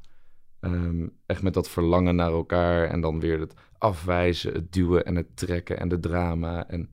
Ehm, 0.60 1.06
echt 1.26 1.42
met 1.42 1.54
dat 1.54 1.68
verlangen 1.68 2.16
naar 2.16 2.32
elkaar 2.32 2.88
en 2.88 3.00
dan 3.00 3.20
weer 3.20 3.40
het 3.40 3.54
afwijzen, 3.78 4.52
het 4.52 4.72
duwen 4.72 5.04
en 5.04 5.16
het 5.16 5.36
trekken 5.36 5.78
en 5.78 5.88
de 5.88 5.98
drama. 5.98 6.68
En 6.68 6.90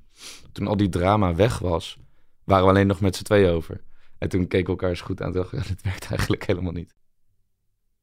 toen 0.51 0.67
al 0.67 0.77
die 0.77 0.89
drama 0.89 1.35
weg 1.35 1.59
was, 1.59 1.97
waren 2.43 2.63
we 2.63 2.69
alleen 2.69 2.87
nog 2.87 3.01
met 3.01 3.15
z'n 3.15 3.23
twee 3.23 3.49
over. 3.49 3.83
En 4.17 4.29
toen 4.29 4.47
keken 4.47 4.65
we 4.65 4.71
elkaar 4.71 4.89
eens 4.89 5.01
goed 5.01 5.21
aan 5.21 5.27
en 5.27 5.33
dachten, 5.33 5.59
we, 5.59 5.67
dit 5.73 5.81
werkt 5.81 6.07
eigenlijk 6.07 6.45
helemaal 6.45 6.71
niet. 6.71 6.95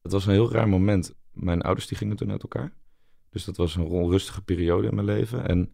Het 0.01 0.11
was 0.11 0.25
een 0.25 0.33
heel 0.33 0.51
raar 0.51 0.69
moment. 0.69 1.15
Mijn 1.31 1.61
ouders 1.61 1.87
die 1.87 1.97
gingen 1.97 2.15
toen 2.15 2.31
uit 2.31 2.43
elkaar. 2.43 2.73
Dus 3.29 3.43
dat 3.43 3.57
was 3.57 3.75
een 3.75 3.83
onrustige 3.83 4.41
periode 4.41 4.87
in 4.87 4.95
mijn 4.95 5.07
leven. 5.07 5.47
En, 5.47 5.73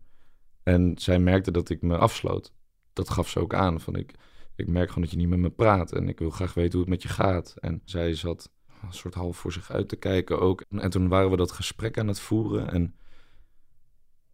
en 0.63 0.93
zij 0.97 1.19
merkte 1.19 1.51
dat 1.51 1.69
ik 1.69 1.81
me 1.81 1.97
afsloot. 1.97 2.53
Dat 2.93 3.09
gaf 3.09 3.29
ze 3.29 3.39
ook 3.39 3.53
aan. 3.53 3.81
Van 3.81 3.95
ik, 3.95 4.13
ik 4.55 4.67
merk 4.67 4.87
gewoon 4.87 5.03
dat 5.03 5.11
je 5.11 5.17
niet 5.17 5.29
met 5.29 5.39
me 5.39 5.49
praat. 5.49 5.91
En 5.91 6.07
ik 6.07 6.19
wil 6.19 6.29
graag 6.29 6.53
weten 6.53 6.71
hoe 6.71 6.81
het 6.81 6.89
met 6.89 7.01
je 7.01 7.09
gaat. 7.09 7.55
En 7.59 7.81
zij 7.85 8.13
zat 8.13 8.51
een 8.81 8.93
soort 8.93 9.13
half 9.13 9.37
voor 9.37 9.51
zich 9.51 9.71
uit 9.71 9.89
te 9.89 9.95
kijken 9.95 10.39
ook. 10.39 10.63
En 10.69 10.89
toen 10.89 11.07
waren 11.07 11.29
we 11.29 11.37
dat 11.37 11.51
gesprek 11.51 11.97
aan 11.97 12.07
het 12.07 12.19
voeren. 12.19 12.71
En, 12.71 12.95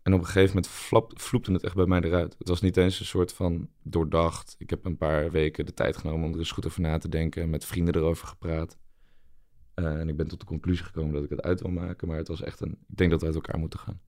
en 0.01 0.13
op 0.13 0.19
een 0.19 0.25
gegeven 0.25 0.47
moment 0.47 0.67
flap, 0.67 1.19
vloepte 1.19 1.51
het 1.51 1.63
echt 1.63 1.75
bij 1.75 1.85
mij 1.85 2.01
eruit. 2.01 2.35
Het 2.37 2.47
was 2.47 2.61
niet 2.61 2.77
eens 2.77 2.99
een 2.99 3.05
soort 3.05 3.33
van 3.33 3.69
doordacht. 3.83 4.55
Ik 4.57 4.69
heb 4.69 4.85
een 4.85 4.97
paar 4.97 5.31
weken 5.31 5.65
de 5.65 5.73
tijd 5.73 5.97
genomen 5.97 6.25
om 6.25 6.33
er 6.33 6.39
eens 6.39 6.51
goed 6.51 6.65
over 6.65 6.81
na 6.81 6.97
te 6.97 7.09
denken. 7.09 7.49
Met 7.49 7.65
vrienden 7.65 7.95
erover 7.95 8.27
gepraat. 8.27 8.77
Eh, 9.73 9.99
en 9.99 10.09
ik 10.09 10.17
ben 10.17 10.27
tot 10.27 10.39
de 10.39 10.45
conclusie 10.45 10.85
gekomen 10.85 11.13
dat 11.13 11.23
ik 11.23 11.29
het 11.29 11.41
uit 11.41 11.61
wil 11.61 11.71
maken. 11.71 12.07
Maar 12.07 12.17
het 12.17 12.27
was 12.27 12.41
echt 12.41 12.61
een... 12.61 12.71
Ik 12.71 12.97
denk 12.97 13.11
dat 13.11 13.19
we 13.19 13.25
uit 13.25 13.35
elkaar 13.35 13.59
moeten 13.59 13.79
gaan. 13.79 14.01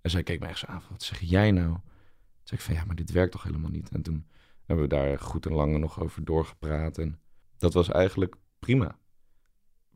En 0.00 0.10
zij 0.10 0.22
keek 0.22 0.40
mij 0.40 0.48
echt 0.48 0.58
zo 0.58 0.66
aan 0.66 0.82
wat 0.90 1.02
zeg 1.02 1.20
jij 1.20 1.50
nou? 1.50 1.72
Toen 1.72 1.80
zei 2.42 2.60
ik 2.60 2.66
van, 2.66 2.74
ja, 2.74 2.84
maar 2.84 2.96
dit 2.96 3.10
werkt 3.10 3.32
toch 3.32 3.42
helemaal 3.42 3.70
niet? 3.70 3.90
En 3.90 4.02
toen 4.02 4.26
hebben 4.66 4.88
we 4.88 4.94
daar 4.94 5.18
goed 5.18 5.46
en 5.46 5.52
lang 5.52 5.78
nog 5.78 6.00
over 6.00 6.24
doorgepraat. 6.24 6.98
En 6.98 7.20
dat 7.56 7.72
was 7.72 7.88
eigenlijk 7.88 8.34
prima. 8.58 8.98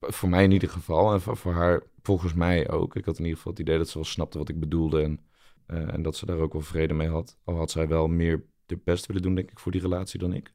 Voor 0.00 0.28
mij 0.28 0.44
in 0.44 0.52
ieder 0.52 0.68
geval. 0.68 1.12
En 1.12 1.20
voor, 1.20 1.36
voor 1.36 1.52
haar 1.52 1.82
volgens 2.02 2.34
mij 2.34 2.70
ook. 2.70 2.96
Ik 2.96 3.04
had 3.04 3.18
in 3.18 3.24
ieder 3.24 3.36
geval 3.36 3.52
het 3.52 3.60
idee 3.60 3.78
dat 3.78 3.88
ze 3.88 3.94
wel 3.94 4.04
snapte 4.04 4.38
wat 4.38 4.48
ik 4.48 4.60
bedoelde. 4.60 5.02
En, 5.02 5.20
eh, 5.66 5.94
en 5.94 6.02
dat 6.02 6.16
ze 6.16 6.26
daar 6.26 6.38
ook 6.38 6.52
wel 6.52 6.62
vrede 6.62 6.94
mee 6.94 7.08
had. 7.08 7.38
Al 7.44 7.56
had 7.56 7.70
zij 7.70 7.88
wel 7.88 8.08
meer 8.08 8.44
de 8.66 8.76
best 8.84 9.06
willen 9.06 9.22
doen, 9.22 9.34
denk 9.34 9.50
ik, 9.50 9.58
voor 9.58 9.72
die 9.72 9.80
relatie 9.80 10.18
dan 10.18 10.32
ik. 10.32 10.54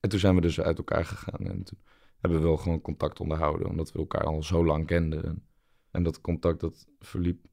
En 0.00 0.08
toen 0.08 0.18
zijn 0.18 0.34
we 0.34 0.40
dus 0.40 0.60
uit 0.60 0.78
elkaar 0.78 1.04
gegaan. 1.04 1.46
En 1.46 1.62
toen 1.62 1.78
hebben 2.20 2.40
we 2.40 2.46
wel 2.46 2.56
gewoon 2.56 2.80
contact 2.80 3.20
onderhouden. 3.20 3.68
Omdat 3.68 3.92
we 3.92 3.98
elkaar 3.98 4.24
al 4.24 4.42
zo 4.42 4.64
lang 4.64 4.86
kenden. 4.86 5.24
En, 5.24 5.46
en 5.90 6.02
dat 6.02 6.20
contact, 6.20 6.60
dat 6.60 6.88
verliep 6.98 7.46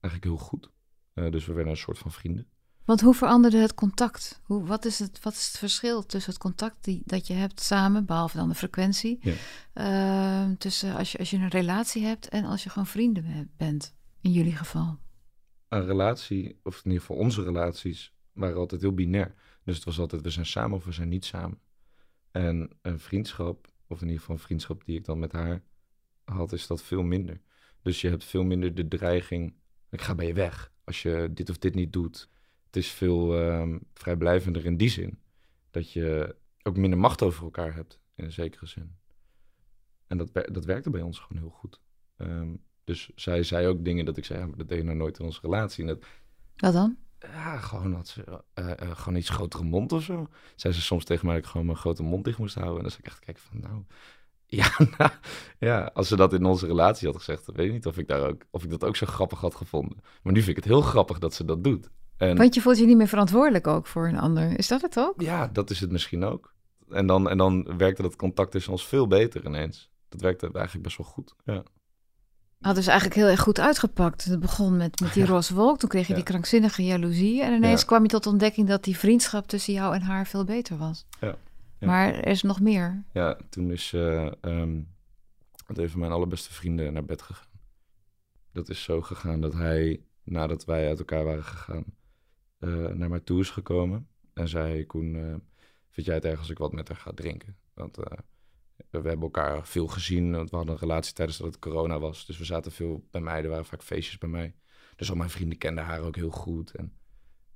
eigenlijk 0.00 0.24
heel 0.24 0.46
goed. 0.46 0.70
Eh, 1.12 1.30
dus 1.30 1.46
we 1.46 1.52
werden 1.52 1.72
een 1.72 1.78
soort 1.78 1.98
van 1.98 2.12
vrienden. 2.12 2.48
Want 2.90 3.02
hoe 3.02 3.14
veranderde 3.14 3.56
het 3.56 3.74
contact? 3.74 4.40
Hoe, 4.44 4.64
wat, 4.66 4.84
is 4.84 4.98
het, 4.98 5.22
wat 5.22 5.32
is 5.32 5.46
het 5.46 5.58
verschil 5.58 6.06
tussen 6.06 6.32
het 6.32 6.40
contact 6.40 6.84
die, 6.84 7.02
dat 7.04 7.26
je 7.26 7.32
hebt 7.34 7.60
samen, 7.60 8.04
behalve 8.04 8.36
dan 8.36 8.48
de 8.48 8.54
frequentie, 8.54 9.18
Ja. 9.20 9.34
ehm, 9.72 10.54
tussen 10.56 10.94
als 10.96 11.12
je, 11.12 11.18
als 11.18 11.30
je 11.30 11.36
een 11.36 11.48
relatie 11.48 12.04
hebt 12.04 12.28
en 12.28 12.44
als 12.44 12.62
je 12.62 12.70
gewoon 12.70 12.86
vrienden 12.86 13.22
be- 13.22 13.48
bent, 13.56 13.94
in 14.20 14.32
jullie 14.32 14.56
geval? 14.56 14.98
een 15.68 15.84
relatie, 15.86 16.60
of 16.62 16.76
in 16.76 16.84
ieder 16.84 17.00
geval 17.00 17.16
onze 17.16 17.42
relaties, 17.42 18.14
waren 18.32 18.56
altijd 18.56 18.80
heel 18.80 18.94
binair. 18.94 19.34
Dus 19.64 19.74
het 19.76 19.84
was 19.84 19.98
altijd, 19.98 20.22
we 20.22 20.30
zijn 20.30 20.46
samen 20.46 20.76
of 20.76 20.84
we 20.84 20.92
zijn 20.92 21.08
niet 21.08 21.24
samen. 21.24 21.58
En 22.30 22.70
een 22.82 22.98
vriendschap, 22.98 23.72
of 23.86 24.00
in 24.00 24.06
ieder 24.06 24.20
geval 24.20 24.34
een 24.36 24.42
vriendschap 24.42 24.84
die 24.84 24.98
ik 24.98 25.04
dan 25.04 25.18
met 25.18 25.32
haar 25.32 25.62
had, 26.24 26.52
is 26.52 26.66
dat 26.66 26.82
veel 26.82 27.02
minder. 27.02 27.40
Dus 27.82 28.00
je 28.00 28.08
hebt 28.08 28.24
veel 28.24 28.44
minder 28.44 28.74
de 28.74 28.88
dreiging, 28.88 29.54
ik 29.90 30.00
ga 30.00 30.14
bij 30.14 30.26
je 30.26 30.34
weg 30.34 30.72
als 30.84 31.02
je 31.02 31.30
dit 31.34 31.50
of 31.50 31.58
dit 31.58 31.74
niet 31.74 31.92
doet. 31.92 32.28
Het 32.70 32.76
is 32.82 32.90
veel 32.90 33.40
ehm, 33.40 33.78
vrijblijvender 33.94 34.64
in 34.64 34.76
die 34.76 34.88
zin. 34.88 35.18
Dat 35.70 35.92
je 35.92 36.36
ook 36.62 36.76
minder 36.76 36.98
macht 36.98 37.22
over 37.22 37.44
elkaar 37.44 37.74
hebt, 37.74 38.00
in 38.14 38.24
een 38.24 38.32
zekere 38.32 38.66
zin. 38.66 38.96
En 40.06 40.16
dat, 40.18 40.30
dat 40.32 40.64
werkte 40.64 40.90
bij 40.90 41.02
ons 41.02 41.18
gewoon 41.18 41.42
heel 41.42 41.50
goed. 41.50 41.80
Ehm, 42.16 42.54
dus 42.84 43.10
zij 43.14 43.42
zei 43.42 43.66
ook 43.66 43.84
dingen 43.84 44.04
dat 44.04 44.16
ik 44.16 44.24
zei, 44.24 44.38
ja, 44.38 44.46
maar 44.46 44.56
dat 44.56 44.68
deed 44.68 44.78
je 44.78 44.84
nou 44.84 44.96
nooit 44.96 45.18
in 45.18 45.24
onze 45.24 45.40
relatie. 45.42 45.82
En 45.82 45.88
dat, 45.88 46.04
Wat 46.56 46.72
dan? 46.72 46.96
ja, 47.18 47.58
gewoon 47.58 47.94
had 47.94 48.08
ze 48.08 48.42
eh, 48.54 48.70
eh, 48.70 48.96
gewoon 48.96 49.18
iets 49.18 49.28
grotere 49.28 49.64
mond 49.64 49.92
of 49.92 50.02
zo. 50.02 50.28
Zei 50.56 50.74
ze 50.74 50.80
soms 50.80 51.04
tegen 51.04 51.26
mij 51.26 51.34
dat 51.34 51.44
ik 51.44 51.50
gewoon 51.50 51.66
mijn 51.66 51.78
grote 51.78 52.02
mond 52.02 52.24
dicht 52.24 52.38
moest 52.38 52.54
houden. 52.54 52.76
En 52.76 52.82
dan 52.82 52.90
zat 52.90 53.00
ik 53.00 53.06
echt 53.06 53.18
kijken 53.18 53.42
van, 53.42 53.60
nou... 53.60 53.84
Ja, 54.52 54.70
nou, 54.98 55.10
ja, 55.58 55.90
als 55.94 56.08
ze 56.08 56.16
dat 56.16 56.32
in 56.32 56.44
onze 56.44 56.66
relatie 56.66 57.08
had 57.08 57.16
gezegd, 57.16 57.46
dan 57.46 57.54
weet 57.54 57.66
ik 57.66 57.72
niet 57.72 57.86
of 57.86 57.98
ik, 57.98 58.08
daar 58.08 58.28
ook, 58.28 58.42
of 58.50 58.64
ik 58.64 58.70
dat 58.70 58.84
ook 58.84 58.96
zo 58.96 59.06
grappig 59.06 59.40
had 59.40 59.54
gevonden. 59.54 59.96
Maar 60.22 60.32
nu 60.32 60.38
vind 60.38 60.56
ik 60.56 60.64
het 60.64 60.72
heel 60.72 60.80
grappig 60.80 61.18
dat 61.18 61.34
ze 61.34 61.44
dat 61.44 61.64
doet. 61.64 61.90
En 62.20 62.36
Want 62.36 62.54
je 62.54 62.60
voelt 62.60 62.78
je 62.78 62.86
niet 62.86 62.96
meer 62.96 63.08
verantwoordelijk 63.08 63.66
ook 63.66 63.86
voor 63.86 64.08
een 64.08 64.18
ander. 64.18 64.58
Is 64.58 64.68
dat 64.68 64.80
het 64.82 64.98
ook? 64.98 65.20
ja, 65.20 65.46
dat 65.46 65.70
is 65.70 65.80
het 65.80 65.90
misschien 65.90 66.24
ook. 66.24 66.54
En 66.88 67.06
dan, 67.06 67.28
en 67.28 67.38
dan 67.38 67.76
werkte 67.76 68.02
dat 68.02 68.16
contact 68.16 68.50
tussen 68.50 68.72
ons 68.72 68.86
veel 68.86 69.06
beter 69.06 69.46
ineens. 69.46 69.90
Dat 70.08 70.20
werkte 70.20 70.50
eigenlijk 70.52 70.84
best 70.84 70.96
wel 70.98 71.06
goed. 71.06 71.34
Ja. 71.44 71.62
Had 72.60 72.74
dus 72.74 72.86
eigenlijk 72.86 73.16
heel 73.20 73.28
erg 73.28 73.40
goed 73.40 73.60
uitgepakt. 73.60 74.24
Het 74.24 74.40
begon 74.40 74.76
met, 74.76 75.00
met 75.00 75.12
die 75.14 75.26
roze 75.26 75.54
wolk, 75.54 75.78
toen 75.78 75.88
kreeg 75.88 76.02
je 76.06 76.08
Ja. 76.08 76.14
die 76.14 76.24
krankzinnige 76.24 76.84
jaloezie. 76.84 77.42
En 77.42 77.52
ineens 77.52 77.80
Ja. 77.80 77.86
kwam 77.86 78.02
je 78.02 78.08
tot 78.08 78.22
de 78.24 78.30
ontdekking 78.30 78.68
dat 78.68 78.84
die 78.84 78.96
vriendschap 78.98 79.46
tussen 79.46 79.72
jou 79.72 79.94
en 79.94 80.02
haar 80.02 80.26
veel 80.26 80.44
beter 80.44 80.76
was. 80.76 81.06
Ja. 81.20 81.36
Ja. 81.78 81.86
Maar 81.86 82.14
er 82.14 82.26
is 82.26 82.42
nog 82.42 82.60
meer. 82.60 83.04
Ja, 83.12 83.38
toen 83.50 83.70
is 83.70 83.90
met 85.66 85.78
een 85.78 85.90
van 85.90 86.00
mijn 86.00 86.12
allerbeste 86.12 86.52
vrienden 86.52 86.92
naar 86.92 87.04
bed 87.04 87.22
gegaan. 87.22 87.48
Dat 88.52 88.68
is 88.68 88.82
zo 88.82 89.00
gegaan 89.02 89.40
dat 89.40 89.52
hij, 89.52 90.00
nadat 90.24 90.64
wij 90.64 90.88
uit 90.88 90.98
elkaar 90.98 91.24
waren 91.24 91.44
gegaan, 91.44 91.84
naar 92.68 93.08
mij 93.08 93.20
toe 93.20 93.40
is 93.40 93.50
gekomen. 93.50 94.08
En 94.34 94.48
zei, 94.48 94.86
Koen, 94.86 95.16
eh, 95.16 95.34
vind 95.90 96.06
jij 96.06 96.14
het 96.14 96.24
erg 96.24 96.38
als 96.38 96.50
ik 96.50 96.58
wat 96.58 96.72
met 96.72 96.88
haar 96.88 96.96
ga 96.96 97.12
drinken? 97.14 97.56
Want 97.74 97.98
eh, 97.98 98.18
we 98.76 99.08
hebben 99.08 99.20
elkaar 99.20 99.66
veel 99.66 99.86
gezien. 99.86 100.32
Want 100.32 100.50
we 100.50 100.56
hadden 100.56 100.74
een 100.74 100.80
relatie 100.80 101.14
tijdens 101.14 101.38
dat 101.38 101.46
het 101.46 101.58
corona 101.58 101.98
was. 101.98 102.26
Dus 102.26 102.38
we 102.38 102.44
zaten 102.44 102.72
veel 102.72 103.06
bij 103.10 103.20
mij. 103.20 103.42
Er 103.42 103.48
waren 103.48 103.64
vaak 103.64 103.82
feestjes 103.82 104.18
bij 104.18 104.28
mij. 104.28 104.54
Dus 104.96 105.10
al 105.10 105.16
mijn 105.16 105.30
vrienden 105.30 105.58
kenden 105.58 105.84
haar 105.84 106.00
ook 106.00 106.16
heel 106.16 106.30
goed. 106.30 106.70
En 106.74 106.92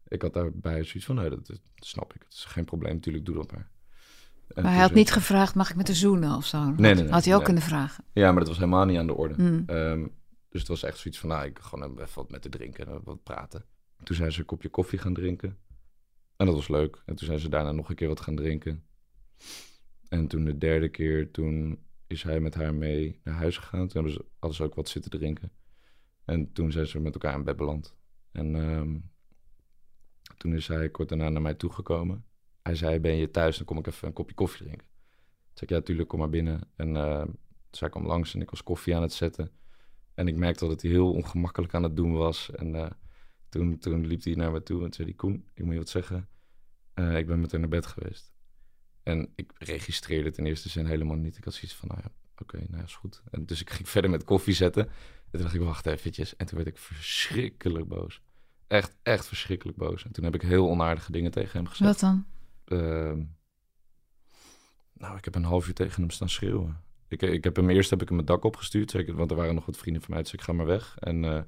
ik 0.08 0.23
had 0.23 0.32
daarbij 0.32 0.84
zoiets 0.84 1.04
van, 1.04 1.14
nee, 1.14 1.30
dat, 1.30 1.46
dat 1.46 1.61
snap 1.75 2.14
ik. 2.14 2.23
Het 2.23 2.32
is 2.32 2.44
geen 2.44 2.64
probleem, 2.64 2.94
natuurlijk, 2.94 3.25
doe 3.25 3.34
dat 3.34 3.52
maar. 3.52 3.70
En 4.49 4.62
Maar 4.62 4.73
hij 4.73 4.80
had 4.80 4.88
zei- 4.88 5.00
niet 5.00 5.12
gevraagd, 5.12 5.54
mag 5.54 5.70
ik 5.70 5.76
met 5.76 5.87
de 5.87 5.94
zoenen 5.94 6.37
of 6.37 6.46
zo? 6.46 6.64
Nee, 6.64 6.75
nee, 6.76 6.94
nee, 6.94 7.08
Had 7.12 7.25
hij 7.25 7.32
ook 7.32 7.38
nee. 7.38 7.46
kunnen 7.49 7.62
vragen. 7.62 8.04
Ja, 8.12 8.26
maar 8.30 8.38
dat 8.38 8.49
was 8.49 8.56
helemaal 8.58 8.84
niet 8.84 8.99
aan 8.99 9.06
de 9.06 9.14
orde. 9.14 9.34
Hmm. 9.34 9.62
Ehm, 9.66 10.06
dus 10.49 10.61
het 10.61 10.68
was 10.68 10.82
echt 10.82 10.99
zoiets 10.99 11.20
van, 11.20 11.28
nou, 11.28 11.44
ik 11.46 11.58
ga 11.58 11.68
gewoon 11.68 11.99
even 11.99 12.14
wat 12.14 12.30
met 12.30 12.42
te 12.42 12.49
drinken 12.49 12.87
en 12.87 13.00
wat 13.04 13.23
praten. 13.23 13.64
Toen 14.02 14.16
zijn 14.16 14.32
ze 14.32 14.40
een 14.40 14.46
kopje 14.46 14.68
koffie 14.68 14.98
gaan 14.98 15.14
drinken. 15.14 15.58
En 16.36 16.46
dat 16.46 16.54
was 16.54 16.68
leuk. 16.68 17.02
En 17.06 17.14
toen 17.14 17.26
zijn 17.26 17.38
ze 17.38 17.48
daarna 17.48 17.72
nog 17.72 17.88
een 17.88 17.94
keer 17.94 18.08
wat 18.08 18.20
gaan 18.20 18.36
drinken. 18.36 18.84
En 20.08 20.26
toen 20.26 20.44
de 20.44 20.58
derde 20.58 20.88
keer, 20.88 21.30
toen 21.30 21.78
is 22.06 22.22
hij 22.22 22.40
met 22.40 22.54
haar 22.54 22.74
mee 22.74 23.20
naar 23.24 23.34
huis 23.34 23.56
gegaan. 23.56 23.88
Toen 23.88 24.02
hebben 24.02 24.12
ze, 24.12 24.24
hadden 24.38 24.56
ze 24.56 24.62
ook 24.62 24.74
wat 24.74 24.88
zitten 24.88 25.10
drinken. 25.10 25.52
En 26.24 26.52
toen 26.52 26.72
zijn 26.72 26.86
ze 26.86 27.00
met 27.00 27.14
elkaar 27.14 27.34
in 27.34 27.44
bed 27.44 27.56
beland. 27.56 27.96
En 28.32 28.56
ehm, 28.56 28.98
toen 30.36 30.54
is 30.54 30.68
hij 30.68 30.90
kort 30.90 31.08
daarna 31.08 31.28
naar 31.28 31.42
mij 31.42 31.54
toegekomen. 31.54 32.24
Hij 32.62 32.74
zei, 32.74 33.00
ben 33.00 33.16
je 33.16 33.30
thuis? 33.30 33.56
Dan 33.56 33.66
kom 33.66 33.78
ik 33.78 33.86
even 33.86 34.08
een 34.08 34.14
kopje 34.14 34.34
koffie 34.34 34.66
drinken. 34.66 34.86
Toen 34.86 35.52
zei 35.54 35.70
ik, 35.70 35.76
ja, 35.76 35.80
tuurlijk, 35.80 36.08
kom 36.08 36.18
maar 36.18 36.30
binnen. 36.30 36.60
En 36.76 36.92
dus 37.74 37.82
hij 37.82 37.88
kwam 37.88 38.06
langs 38.06 38.34
en 38.34 38.40
ik 38.40 38.50
was 38.50 38.62
koffie 38.62 38.96
aan 38.96 39.02
het 39.02 39.12
zetten. 39.12 39.50
En 40.14 40.28
ik 40.28 40.36
merkte 40.36 40.66
dat 40.66 40.82
hij 40.82 40.90
heel 40.90 41.12
ongemakkelijk 41.12 41.74
aan 41.74 41.82
het 41.82 41.96
doen 41.96 42.12
was. 42.12 42.50
En 42.50 42.74
eh, 42.74 42.90
toen, 43.54 43.78
toen 43.78 44.06
liep 44.06 44.25
hij 44.25 44.34
naar 44.34 44.52
me 44.52 44.62
toe 44.62 44.84
en 44.84 44.92
zei. 44.92 45.14
Koen, 45.14 45.44
ik 45.54 45.64
moet 45.64 45.73
je 45.73 45.78
wat 45.78 45.88
zeggen. 45.88 46.28
Eh, 46.94 47.18
ik 47.18 47.26
ben 47.26 47.40
met 47.40 47.50
haar 47.50 47.61
naar 47.61 47.68
bed 47.68 47.87
geweest. 47.87 48.32
En 49.02 49.32
ik 49.34 49.52
registreerde 49.58 50.28
het 50.28 50.38
in 50.38 50.46
eerste 50.46 50.68
zin 50.68 50.87
helemaal 50.87 51.16
niet. 51.16 51.37
Ik 51.37 51.44
had 51.44 51.54
zoiets 51.54 51.75
van, 51.75 51.88
nou 51.88 52.00
ja, 52.02 52.11
oké, 52.38 52.56
nou 52.56 52.76
ja, 52.76 52.82
is 52.82 52.94
goed. 52.94 53.23
En 53.30 53.46
dus 53.46 53.61
ik 53.61 53.70
ging 53.70 53.88
verder 53.94 54.11
met 54.11 54.25
koffie 54.25 54.54
zetten. 54.54 54.87
En 54.87 55.30
toen 55.30 55.40
dacht 55.40 55.54
ik, 55.54 55.61
wacht 55.61 55.87
eventjes. 55.87 56.37
En 56.37 56.46
toen 56.46 56.56
werd 56.56 56.68
ik 56.68 56.78
verschrikkelijk 56.78 57.88
boos. 57.88 58.23
Echt, 58.66 58.96
echt 59.02 59.26
verschrikkelijk 59.26 59.78
boos. 59.78 60.04
En 60.04 60.12
toen 60.12 60.25
heb 60.25 60.34
ik 60.34 60.42
heel 60.42 60.68
onaardige 60.68 61.12
dingen 61.12 61.30
tegen 61.30 61.58
hem 61.58 61.66
gezegd. 61.66 61.90
Wat 61.90 62.00
dan? 62.00 62.26
Ehm, 62.64 63.23
nou, 64.92 65.16
ik 65.16 65.25
heb 65.25 65.34
een 65.34 65.44
half 65.44 65.66
uur 65.66 65.75
tegen 65.75 66.00
hem 66.00 66.11
staan 66.11 66.28
schreeuwen. 66.28 66.82
Ik, 67.08 67.23
ik 67.23 67.44
heb 67.44 67.56
hem 67.56 67.70
eerst 67.70 67.90
heb 67.90 68.02
ik 68.02 68.08
hem 68.08 68.18
het 68.18 68.26
dak 68.26 68.44
opgestuurd, 68.44 68.92
want 69.12 69.30
er 69.30 69.37
waren 69.37 69.54
nog 69.54 69.66
wat 69.66 69.76
vrienden 69.76 70.02
van 70.02 70.14
mij. 70.14 70.23
Dus 70.23 70.32
ik 70.32 70.40
ga 70.40 70.52
maar 70.52 70.66
weg. 70.66 70.96
En 70.99 71.25
eh, 71.25 71.42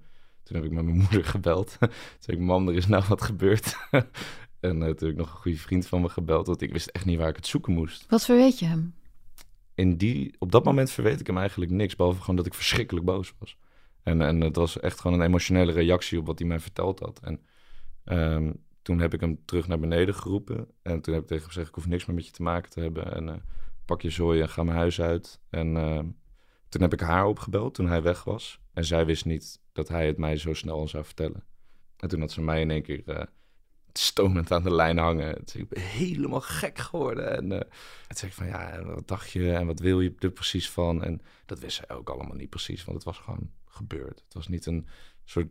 toen 0.46 0.56
heb 0.56 0.64
ik 0.64 0.72
met 0.72 0.84
mijn 0.84 0.96
moeder 1.04 1.24
gebeld. 1.24 1.76
toen 1.78 1.90
zei 2.18 2.36
ik, 2.36 2.42
mam, 2.42 2.68
er 2.68 2.74
is 2.74 2.86
nou 2.86 3.04
wat 3.08 3.22
gebeurd. 3.22 3.76
en 3.90 4.06
eh, 4.60 4.70
toen 4.70 4.86
heb 4.88 5.02
ik 5.02 5.16
nog 5.16 5.30
een 5.30 5.40
goede 5.40 5.58
vriend 5.58 5.86
van 5.86 6.00
me 6.00 6.08
gebeld, 6.08 6.46
want 6.46 6.62
ik 6.62 6.72
wist 6.72 6.88
echt 6.88 7.04
niet 7.04 7.18
waar 7.18 7.28
ik 7.28 7.36
het 7.36 7.46
zoeken 7.46 7.72
moest. 7.72 8.06
Wat 8.08 8.24
verweet 8.24 8.58
je 8.58 8.66
hem? 8.66 8.94
in 9.76 9.96
die, 9.96 10.34
op 10.38 10.52
dat 10.52 10.64
moment 10.64 10.90
verweet 10.90 11.20
ik 11.20 11.26
hem 11.26 11.38
eigenlijk 11.38 11.70
niks, 11.70 11.96
behalve 11.96 12.20
gewoon 12.20 12.36
dat 12.36 12.46
ik 12.46 12.54
verschrikkelijk 12.54 13.06
boos 13.06 13.34
was. 13.38 13.56
En, 14.02 14.22
en 14.22 14.40
het 14.40 14.56
was 14.56 14.80
echt 14.80 15.00
gewoon 15.00 15.20
een 15.20 15.26
emotionele 15.26 15.72
reactie 15.72 16.18
op 16.18 16.26
wat 16.26 16.38
hij 16.38 16.48
mij 16.48 16.60
verteld 16.60 17.00
had. 17.00 17.20
En 17.20 17.40
ehm, 18.04 18.52
toen 18.82 19.00
heb 19.00 19.14
ik 19.14 19.20
hem 19.20 19.38
terug 19.44 19.68
naar 19.68 19.78
beneden 19.78 20.14
geroepen. 20.14 20.68
En 20.82 21.00
toen 21.00 21.14
heb 21.14 21.22
ik 21.22 21.28
tegen 21.28 21.42
hem 21.42 21.52
gezegd, 21.52 21.68
ik 21.68 21.74
hoef 21.74 21.86
niks 21.86 22.06
meer 22.06 22.16
met 22.16 22.26
je 22.26 22.32
te 22.32 22.42
maken 22.42 22.70
te 22.70 22.80
hebben. 22.80 23.14
En 23.14 23.26
uh, 23.26 23.34
pak 23.84 24.02
je 24.02 24.10
zooi 24.10 24.40
en 24.40 24.48
ga 24.48 24.62
mijn 24.62 24.76
huis 24.76 25.00
uit. 25.00 25.40
En 25.50 25.76
ehm, 25.76 26.06
toen 26.68 26.82
heb 26.82 26.92
ik 26.92 27.00
haar 27.00 27.26
opgebeld 27.26 27.74
toen 27.74 27.88
hij 27.88 28.02
weg 28.02 28.24
was. 28.24 28.60
En 28.72 28.84
zij 28.84 29.06
wist 29.06 29.24
niet 29.24 29.60
dat 29.72 29.88
hij 29.88 30.06
het 30.06 30.18
mij 30.18 30.36
zo 30.36 30.54
snel 30.54 30.88
zou 30.88 31.04
vertellen. 31.04 31.44
En 31.96 32.08
toen 32.08 32.20
had 32.20 32.32
ze 32.32 32.40
mij 32.40 32.60
in 32.60 32.70
één 32.70 32.82
keer 32.82 33.02
uh, 33.06 33.22
aan 34.48 34.62
de 34.62 34.74
lijn 34.74 34.98
hangen. 34.98 35.44
Toen 35.44 35.66
ik 35.70 35.78
helemaal 35.78 36.40
gek 36.40 36.78
geworden. 36.78 37.36
En 37.36 37.44
uh, 37.44 37.58
toen 38.06 38.16
zei 38.16 38.30
ik 38.30 38.36
van, 38.36 38.46
ja, 38.46 38.82
wat 38.82 39.08
dacht 39.08 39.30
je 39.30 39.52
en 39.52 39.66
wat 39.66 39.80
wil 39.80 40.00
je 40.00 40.14
er 40.18 40.30
precies 40.30 40.70
van? 40.70 41.04
En 41.04 41.20
dat 41.46 41.58
wist 41.58 41.76
zij 41.76 41.96
ook 41.96 42.10
allemaal 42.10 42.36
niet 42.36 42.50
precies, 42.50 42.84
want 42.84 42.96
het 42.96 43.06
was 43.06 43.18
gewoon 43.18 43.50
gebeurd. 43.64 44.22
Het 44.24 44.34
was 44.34 44.48
niet 44.48 44.66
een 44.66 44.86
soort 45.24 45.48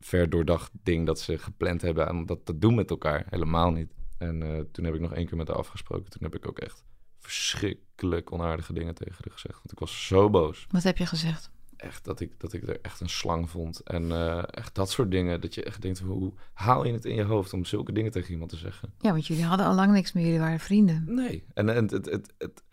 ver 0.00 0.30
doordacht 0.30 0.70
ding 0.82 1.06
dat 1.06 1.20
ze 1.20 1.38
gepland 1.38 1.82
hebben 1.82 2.10
om 2.10 2.26
dat 2.26 2.44
te 2.44 2.58
doen 2.58 2.74
met 2.74 2.90
elkaar. 2.90 3.26
Helemaal 3.28 3.70
niet. 3.70 3.94
En 4.18 4.40
uh, 4.40 4.60
toen 4.72 4.84
heb 4.84 4.94
ik 4.94 5.00
nog 5.00 5.14
één 5.14 5.26
keer 5.26 5.36
met 5.36 5.48
haar 5.48 5.56
afgesproken. 5.56 6.10
Toen 6.10 6.22
heb 6.22 6.34
ik 6.34 6.48
ook 6.48 6.58
echt 6.58 6.84
verschrikkelijk 7.26 8.32
onaardige 8.32 8.72
dingen 8.72 8.94
tegen 8.94 9.14
haar 9.14 9.32
gezegd. 9.32 9.54
Want 9.54 9.72
ik 9.72 9.78
was 9.78 10.06
zo 10.06 10.30
boos. 10.30 10.66
Wat 10.70 10.82
heb 10.82 10.98
je 10.98 11.06
gezegd? 11.06 11.50
Echt 11.76 12.04
dat 12.04 12.20
ik, 12.20 12.40
dat 12.40 12.52
ik 12.52 12.68
er 12.68 12.80
echt 12.80 13.00
een 13.00 13.08
slang 13.08 13.50
vond. 13.50 13.80
En 13.80 14.02
uh, 14.02 14.42
echt 14.46 14.74
dat 14.74 14.90
soort 14.90 15.10
dingen. 15.10 15.40
Dat 15.40 15.54
je 15.54 15.62
echt 15.62 15.82
denkt, 15.82 15.98
hoe 15.98 16.32
haal 16.52 16.86
je 16.86 16.92
het 16.92 17.04
in 17.04 17.14
je 17.14 17.22
hoofd 17.22 17.52
om 17.52 17.64
zulke 17.64 17.92
dingen 17.92 18.10
tegen 18.10 18.32
iemand 18.32 18.50
te 18.50 18.56
zeggen? 18.56 18.92
Ja, 18.98 19.10
want 19.10 19.26
jullie 19.26 19.44
hadden 19.44 19.66
al 19.66 19.74
lang 19.74 19.92
niks 19.92 20.12
meer. 20.12 20.24
Jullie 20.24 20.38
waren 20.38 20.60
vrienden. 20.60 21.04
Nee. 21.14 21.44
En, 21.54 21.68
en 21.68 21.84
het, 21.84 22.06
het, 22.06 22.34
het, 22.38 22.64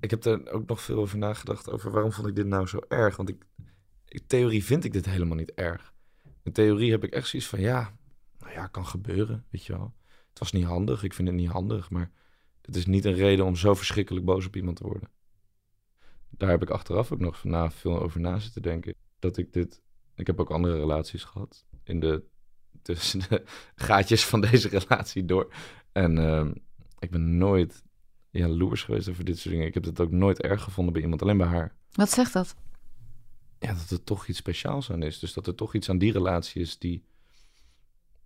ik 0.00 0.10
heb 0.10 0.24
er 0.24 0.50
ook 0.50 0.66
nog 0.66 0.80
veel 0.80 0.98
over 0.98 1.18
nagedacht. 1.18 1.70
Over 1.70 1.90
waarom 1.90 2.12
vond 2.12 2.26
ik 2.26 2.36
dit 2.36 2.46
nou 2.46 2.66
zo 2.66 2.78
erg? 2.88 3.16
Want 3.16 3.28
ik, 3.28 3.46
in 4.08 4.26
theorie 4.26 4.64
vind 4.64 4.84
ik 4.84 4.92
dit 4.92 5.06
helemaal 5.06 5.36
niet 5.36 5.52
erg. 5.54 5.92
In 6.42 6.52
theorie 6.52 6.90
heb 6.90 7.04
ik 7.04 7.12
echt 7.12 7.28
zoiets 7.28 7.48
van, 7.48 7.60
ja, 7.60 7.96
nou 8.38 8.52
ja, 8.52 8.66
kan 8.66 8.86
gebeuren, 8.86 9.44
weet 9.50 9.64
je 9.64 9.72
wel. 9.72 9.94
Het 10.28 10.38
was 10.38 10.52
niet 10.52 10.64
handig, 10.64 11.02
ik 11.02 11.14
vind 11.14 11.28
het 11.28 11.36
niet 11.36 11.50
handig, 11.50 11.90
maar 11.90 12.10
het 12.70 12.78
is 12.78 12.86
niet 12.86 13.04
een 13.04 13.14
reden 13.14 13.44
om 13.44 13.56
zo 13.56 13.74
verschrikkelijk 13.74 14.24
boos 14.24 14.46
op 14.46 14.56
iemand 14.56 14.76
te 14.76 14.84
worden. 14.84 15.08
Daar 16.28 16.50
heb 16.50 16.62
ik 16.62 16.70
achteraf 16.70 17.12
ook 17.12 17.18
nog 17.18 17.38
vanavond 17.38 17.74
veel 17.74 18.00
over 18.00 18.20
na 18.20 18.38
zitten 18.38 18.62
denken. 18.62 18.94
Dat 19.18 19.36
ik 19.36 19.52
dit. 19.52 19.82
Ik 20.14 20.26
heb 20.26 20.40
ook 20.40 20.50
andere 20.50 20.78
relaties 20.78 21.24
gehad. 21.24 21.64
In 21.84 22.00
de. 22.00 22.22
Tussen 22.82 23.20
de 23.20 23.42
gaatjes 23.74 24.24
van 24.24 24.40
deze 24.40 24.68
relatie 24.68 25.24
door. 25.24 25.54
En 25.92 26.16
uh, 26.16 26.50
ik 26.98 27.10
ben 27.10 27.38
nooit 27.38 27.82
jaloers 28.30 28.82
geweest 28.82 29.08
over 29.08 29.24
dit 29.24 29.38
soort 29.38 29.54
dingen. 29.54 29.68
Ik 29.68 29.74
heb 29.74 29.84
het 29.84 30.00
ook 30.00 30.10
nooit 30.10 30.40
erg 30.40 30.62
gevonden 30.62 30.92
bij 30.92 31.02
iemand, 31.02 31.22
alleen 31.22 31.38
bij 31.38 31.46
haar. 31.46 31.74
Wat 31.92 32.10
zegt 32.10 32.32
dat? 32.32 32.56
Ja, 33.58 33.72
dat 33.72 33.90
er 33.90 34.04
toch 34.04 34.26
iets 34.26 34.38
speciaals 34.38 34.90
aan 34.90 35.02
is. 35.02 35.18
Dus 35.18 35.32
dat 35.32 35.46
er 35.46 35.54
toch 35.54 35.74
iets 35.74 35.88
aan 35.90 35.98
die 35.98 36.12
relatie 36.12 36.60
is 36.60 36.78
die. 36.78 37.04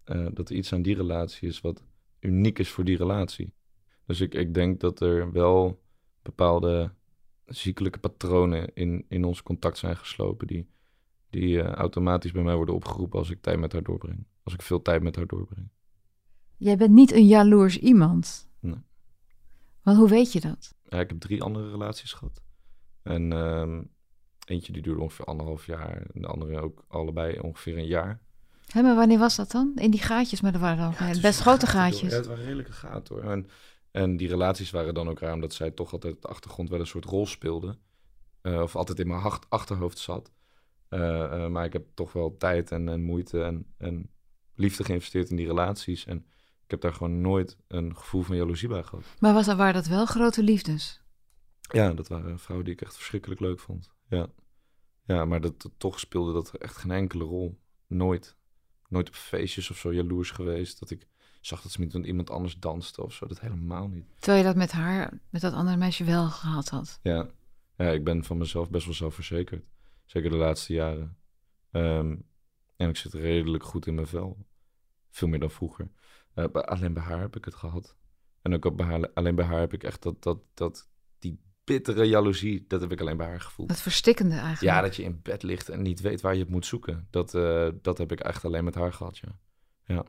Uh, 0.06 0.26
dat 0.32 0.48
er 0.48 0.56
iets 0.56 0.72
aan 0.72 0.82
die 0.82 0.96
relatie 0.96 1.48
is 1.48 1.60
wat 1.60 1.82
uniek 2.20 2.58
is 2.58 2.68
voor 2.68 2.84
die 2.84 2.96
relatie. 2.96 3.52
Dus 4.06 4.20
ik, 4.20 4.34
ik 4.34 4.54
denk 4.54 4.80
dat 4.80 5.00
er 5.00 5.32
wel 5.32 5.82
bepaalde 6.22 6.92
ziekelijke 7.46 7.98
patronen 7.98 8.74
in, 8.74 9.04
in 9.08 9.24
ons 9.24 9.42
contact 9.42 9.78
zijn 9.78 9.96
geslopen. 9.96 10.46
Die, 10.46 10.68
die 11.30 11.56
uh, 11.56 11.72
automatisch 11.72 12.32
bij 12.32 12.42
mij 12.42 12.56
worden 12.56 12.74
opgeroepen 12.74 13.18
als 13.18 13.30
ik 13.30 13.42
tijd 13.42 13.58
met 13.58 13.72
haar 13.72 13.82
doorbreng. 13.82 14.26
Als 14.42 14.54
ik 14.54 14.62
veel 14.62 14.82
tijd 14.82 15.02
met 15.02 15.16
haar 15.16 15.26
doorbreng. 15.26 15.68
Jij 16.56 16.76
bent 16.76 16.90
niet 16.90 17.12
een 17.12 17.26
jaloers 17.26 17.78
iemand. 17.78 18.48
Nee. 18.60 18.82
Maar 19.82 19.94
hoe 19.94 20.08
weet 20.08 20.32
je 20.32 20.40
dat? 20.40 20.74
Ja, 20.88 21.00
ik 21.00 21.08
heb 21.08 21.20
drie 21.20 21.42
andere 21.42 21.70
relaties 21.70 22.12
gehad. 22.12 22.42
En 23.02 23.32
uh, 23.32 23.78
eentje 24.44 24.72
die 24.72 24.82
duurde 24.82 25.00
ongeveer 25.00 25.24
anderhalf 25.24 25.66
jaar. 25.66 26.10
En 26.14 26.20
de 26.20 26.26
andere 26.26 26.60
ook 26.60 26.84
allebei 26.88 27.38
ongeveer 27.38 27.78
een 27.78 27.86
jaar. 27.86 28.20
Hé, 28.66 28.82
maar 28.82 28.94
wanneer 28.94 29.18
was 29.18 29.36
dat 29.36 29.50
dan? 29.50 29.72
In 29.74 29.90
die 29.90 30.00
gaatjes, 30.00 30.40
maar 30.40 30.54
er 30.54 30.60
waren 30.60 30.94
ja, 30.98 31.20
best 31.20 31.40
grote 31.40 31.66
gaatjes. 31.66 32.00
Door. 32.00 32.10
Ja, 32.10 32.16
het 32.16 32.26
waren 32.26 32.44
redelijke 32.44 32.72
gaten 32.72 33.14
hoor. 33.14 33.24
En, 33.24 33.46
en 33.94 34.16
die 34.16 34.28
relaties 34.28 34.70
waren 34.70 34.94
dan 34.94 35.08
ook 35.08 35.18
raar, 35.18 35.32
omdat 35.32 35.52
zij 35.52 35.70
toch 35.70 35.92
altijd 35.92 36.14
op 36.14 36.22
de 36.22 36.28
achtergrond 36.28 36.68
wel 36.68 36.80
een 36.80 36.86
soort 36.86 37.04
rol 37.04 37.26
speelde. 37.26 37.78
Uh, 38.42 38.60
of 38.60 38.76
altijd 38.76 38.98
in 38.98 39.06
mijn 39.06 39.22
achterhoofd 39.48 39.98
zat. 39.98 40.32
Uh, 40.90 41.00
uh, 41.00 41.48
maar 41.48 41.64
ik 41.64 41.72
heb 41.72 41.86
toch 41.94 42.12
wel 42.12 42.36
tijd 42.36 42.70
en, 42.70 42.88
en 42.88 43.02
moeite 43.02 43.42
en, 43.42 43.66
en, 43.76 44.10
liefde 44.54 44.84
geïnvesteerd 44.84 45.30
in 45.30 45.36
die 45.36 45.46
relaties. 45.46 46.06
En 46.06 46.16
ik 46.64 46.70
heb 46.70 46.80
daar 46.80 46.92
gewoon 46.92 47.20
nooit 47.20 47.56
een 47.68 47.96
gevoel 47.96 48.22
van 48.22 48.36
jaloezie 48.36 48.68
bij 48.68 48.82
gehad. 48.82 49.04
Maar 49.18 49.34
was, 49.34 49.46
waren 49.46 49.74
dat 49.74 49.86
wel 49.86 50.06
grote 50.06 50.42
liefdes? 50.42 51.02
Ja, 51.60 51.92
dat 51.92 52.08
waren 52.08 52.38
vrouwen 52.38 52.66
die 52.66 52.74
ik 52.74 52.82
echt 52.82 52.94
verschrikkelijk 52.94 53.40
leuk 53.40 53.60
vond. 53.60 53.90
Ja, 54.08 54.26
ja 55.04 55.24
maar 55.24 55.40
dat, 55.40 55.62
dat, 55.62 55.72
toch 55.76 56.00
speelde 56.00 56.32
dat 56.32 56.54
echt 56.54 56.76
geen 56.76 56.90
enkele 56.90 57.24
rol. 57.24 57.60
Nooit. 57.86 58.36
Nooit 58.88 59.08
op 59.08 59.14
feestjes 59.14 59.70
of 59.70 59.76
zo 59.76 59.92
jaloers 59.92 60.30
geweest. 60.30 60.78
Dat 60.80 60.90
ik 60.90 61.06
zag 61.46 61.62
dat 61.62 61.72
ze 61.72 61.80
met 61.80 61.94
iemand 61.94 62.30
anders 62.30 62.58
danste 62.58 63.02
of 63.02 63.12
zo. 63.12 63.26
Dat 63.26 63.40
helemaal 63.40 63.88
niet. 63.88 64.06
Terwijl 64.18 64.38
je 64.38 64.48
dat 64.48 64.56
met 64.56 64.72
haar, 64.72 65.20
met 65.30 65.40
dat 65.40 65.52
andere 65.52 65.76
meisje 65.76 66.04
wel 66.04 66.28
gehad 66.28 66.68
had. 66.68 66.98
Ja, 67.02 67.28
ja 67.76 67.90
ik 67.90 68.04
ben 68.04 68.24
van 68.24 68.38
mezelf 68.38 68.70
best 68.70 68.84
wel 68.84 68.94
zelfverzekerd. 68.94 69.64
Zeker 70.04 70.30
de 70.30 70.36
laatste 70.36 70.72
jaren. 70.72 71.16
Um, 71.70 72.26
en 72.76 72.88
ik 72.88 72.96
zit 72.96 73.12
redelijk 73.12 73.64
goed 73.64 73.86
in 73.86 73.94
mijn 73.94 74.06
vel. 74.06 74.46
Veel 75.10 75.28
meer 75.28 75.40
dan 75.40 75.50
vroeger. 75.50 75.90
Uh, 76.34 76.44
alleen 76.44 76.92
bij 76.92 77.02
haar 77.02 77.20
heb 77.20 77.36
ik 77.36 77.44
het 77.44 77.54
gehad. 77.54 77.96
En 78.42 78.54
ook 78.54 78.76
bij 78.76 78.86
haar, 78.86 79.12
alleen 79.12 79.34
bij 79.34 79.44
haar 79.44 79.60
heb 79.60 79.72
ik 79.72 79.82
echt 79.82 80.02
dat, 80.02 80.22
dat, 80.22 80.38
dat, 80.54 80.88
die 81.18 81.40
bittere 81.64 82.04
jaloezie, 82.04 82.64
dat 82.68 82.80
heb 82.80 82.92
ik 82.92 83.00
alleen 83.00 83.16
bij 83.16 83.26
haar 83.26 83.40
gevoeld. 83.40 83.68
Dat 83.68 83.80
verstikkende 83.80 84.34
eigenlijk. 84.34 84.76
Ja, 84.76 84.80
dat 84.80 84.96
je 84.96 85.02
in 85.02 85.20
bed 85.22 85.42
ligt 85.42 85.68
en 85.68 85.82
niet 85.82 86.00
weet 86.00 86.20
waar 86.20 86.34
je 86.34 86.40
het 86.40 86.50
moet 86.50 86.66
zoeken. 86.66 87.06
Dat, 87.10 87.34
uh, 87.34 87.68
dat 87.82 87.98
heb 87.98 88.12
ik 88.12 88.20
echt 88.20 88.44
alleen 88.44 88.64
met 88.64 88.74
haar 88.74 88.92
gehad, 88.92 89.18
ja. 89.18 89.38
Ja. 89.84 90.04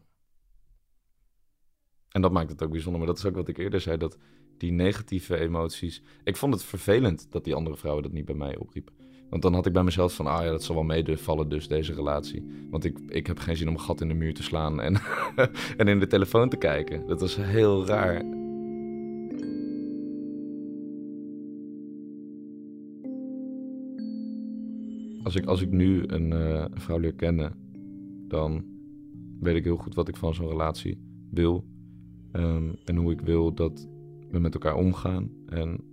En 2.15 2.21
dat 2.21 2.31
maakt 2.31 2.49
het 2.49 2.63
ook 2.63 2.71
bijzonder. 2.71 2.99
Maar 2.99 3.09
dat 3.09 3.17
is 3.17 3.25
ook 3.25 3.35
wat 3.35 3.47
ik 3.47 3.57
eerder 3.57 3.81
zei, 3.81 3.97
dat 3.97 4.17
die 4.57 4.71
negatieve 4.71 5.37
emoties... 5.37 6.01
Ik 6.23 6.35
vond 6.35 6.53
het 6.53 6.63
vervelend 6.63 7.27
dat 7.29 7.43
die 7.43 7.55
andere 7.55 7.75
vrouwen 7.75 8.03
dat 8.03 8.11
niet 8.11 8.25
bij 8.25 8.35
mij 8.35 8.57
opriepen. 8.57 8.93
Want 9.29 9.41
dan 9.41 9.53
had 9.53 9.65
ik 9.65 9.73
bij 9.73 9.83
mezelf 9.83 10.13
van, 10.15 10.27
ah 10.27 10.43
ja, 10.43 10.49
dat 10.49 10.63
zal 10.63 10.75
wel 10.75 10.83
meevallen 10.83 11.49
dus, 11.49 11.67
deze 11.67 11.93
relatie. 11.93 12.67
Want 12.69 12.83
ik, 12.83 12.99
ik 13.07 13.27
heb 13.27 13.39
geen 13.39 13.57
zin 13.57 13.67
om 13.67 13.73
een 13.73 13.79
gat 13.79 14.01
in 14.01 14.07
de 14.07 14.13
muur 14.13 14.33
te 14.33 14.43
slaan 14.43 14.81
en, 14.81 15.01
en 15.77 15.87
in 15.87 15.99
de 15.99 16.07
telefoon 16.07 16.49
te 16.49 16.57
kijken. 16.57 17.07
Dat 17.07 17.21
was 17.21 17.35
heel 17.35 17.85
raar. 17.85 18.23
Als 25.23 25.35
ik, 25.35 25.45
als 25.45 25.61
ik 25.61 25.71
nu 25.71 26.03
een, 26.07 26.31
uh, 26.31 26.65
vrouw 26.73 26.99
leer 26.99 27.15
kennen, 27.15 27.55
dan 28.27 28.65
weet 29.39 29.55
ik 29.55 29.63
heel 29.63 29.77
goed 29.77 29.95
wat 29.95 30.07
ik 30.07 30.15
van 30.15 30.33
zo'n 30.33 30.47
relatie 30.47 30.97
wil. 31.29 31.73
Um, 32.35 32.75
en 32.85 32.95
hoe 32.95 33.11
ik 33.11 33.21
wil 33.21 33.53
dat 33.53 33.87
we 34.31 34.39
met 34.39 34.53
elkaar 34.53 34.75
omgaan. 34.75 35.29
En 35.45 35.83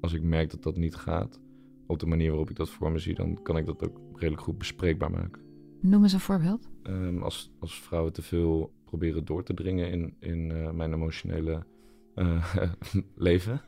als 0.00 0.12
ik 0.12 0.22
merk 0.22 0.50
dat 0.50 0.62
dat 0.62 0.76
niet 0.76 0.94
gaat, 0.94 1.40
op 1.86 1.98
de 1.98 2.06
manier 2.06 2.28
waarop 2.28 2.50
ik 2.50 2.56
dat 2.56 2.70
voor 2.70 2.92
me 2.92 2.98
zie, 2.98 3.14
dan 3.14 3.42
kan 3.42 3.56
ik 3.56 3.66
dat 3.66 3.84
ook 3.84 4.00
redelijk 4.12 4.42
goed 4.42 4.58
bespreekbaar 4.58 5.10
maken. 5.10 5.42
Noem 5.80 6.02
eens 6.02 6.12
een 6.12 6.20
voorbeeld. 6.20 6.70
Um, 6.82 7.22
als, 7.22 7.52
als 7.58 7.80
vrouwen 7.80 8.12
te 8.12 8.22
veel 8.22 8.72
proberen 8.84 9.24
door 9.24 9.42
te 9.42 9.54
dringen 9.54 9.90
in, 9.90 10.16
in 10.20 10.50
uh, 10.50 10.70
mijn 10.70 10.92
emotionele 10.92 11.66
uh, 12.14 12.54
leven, 13.14 13.60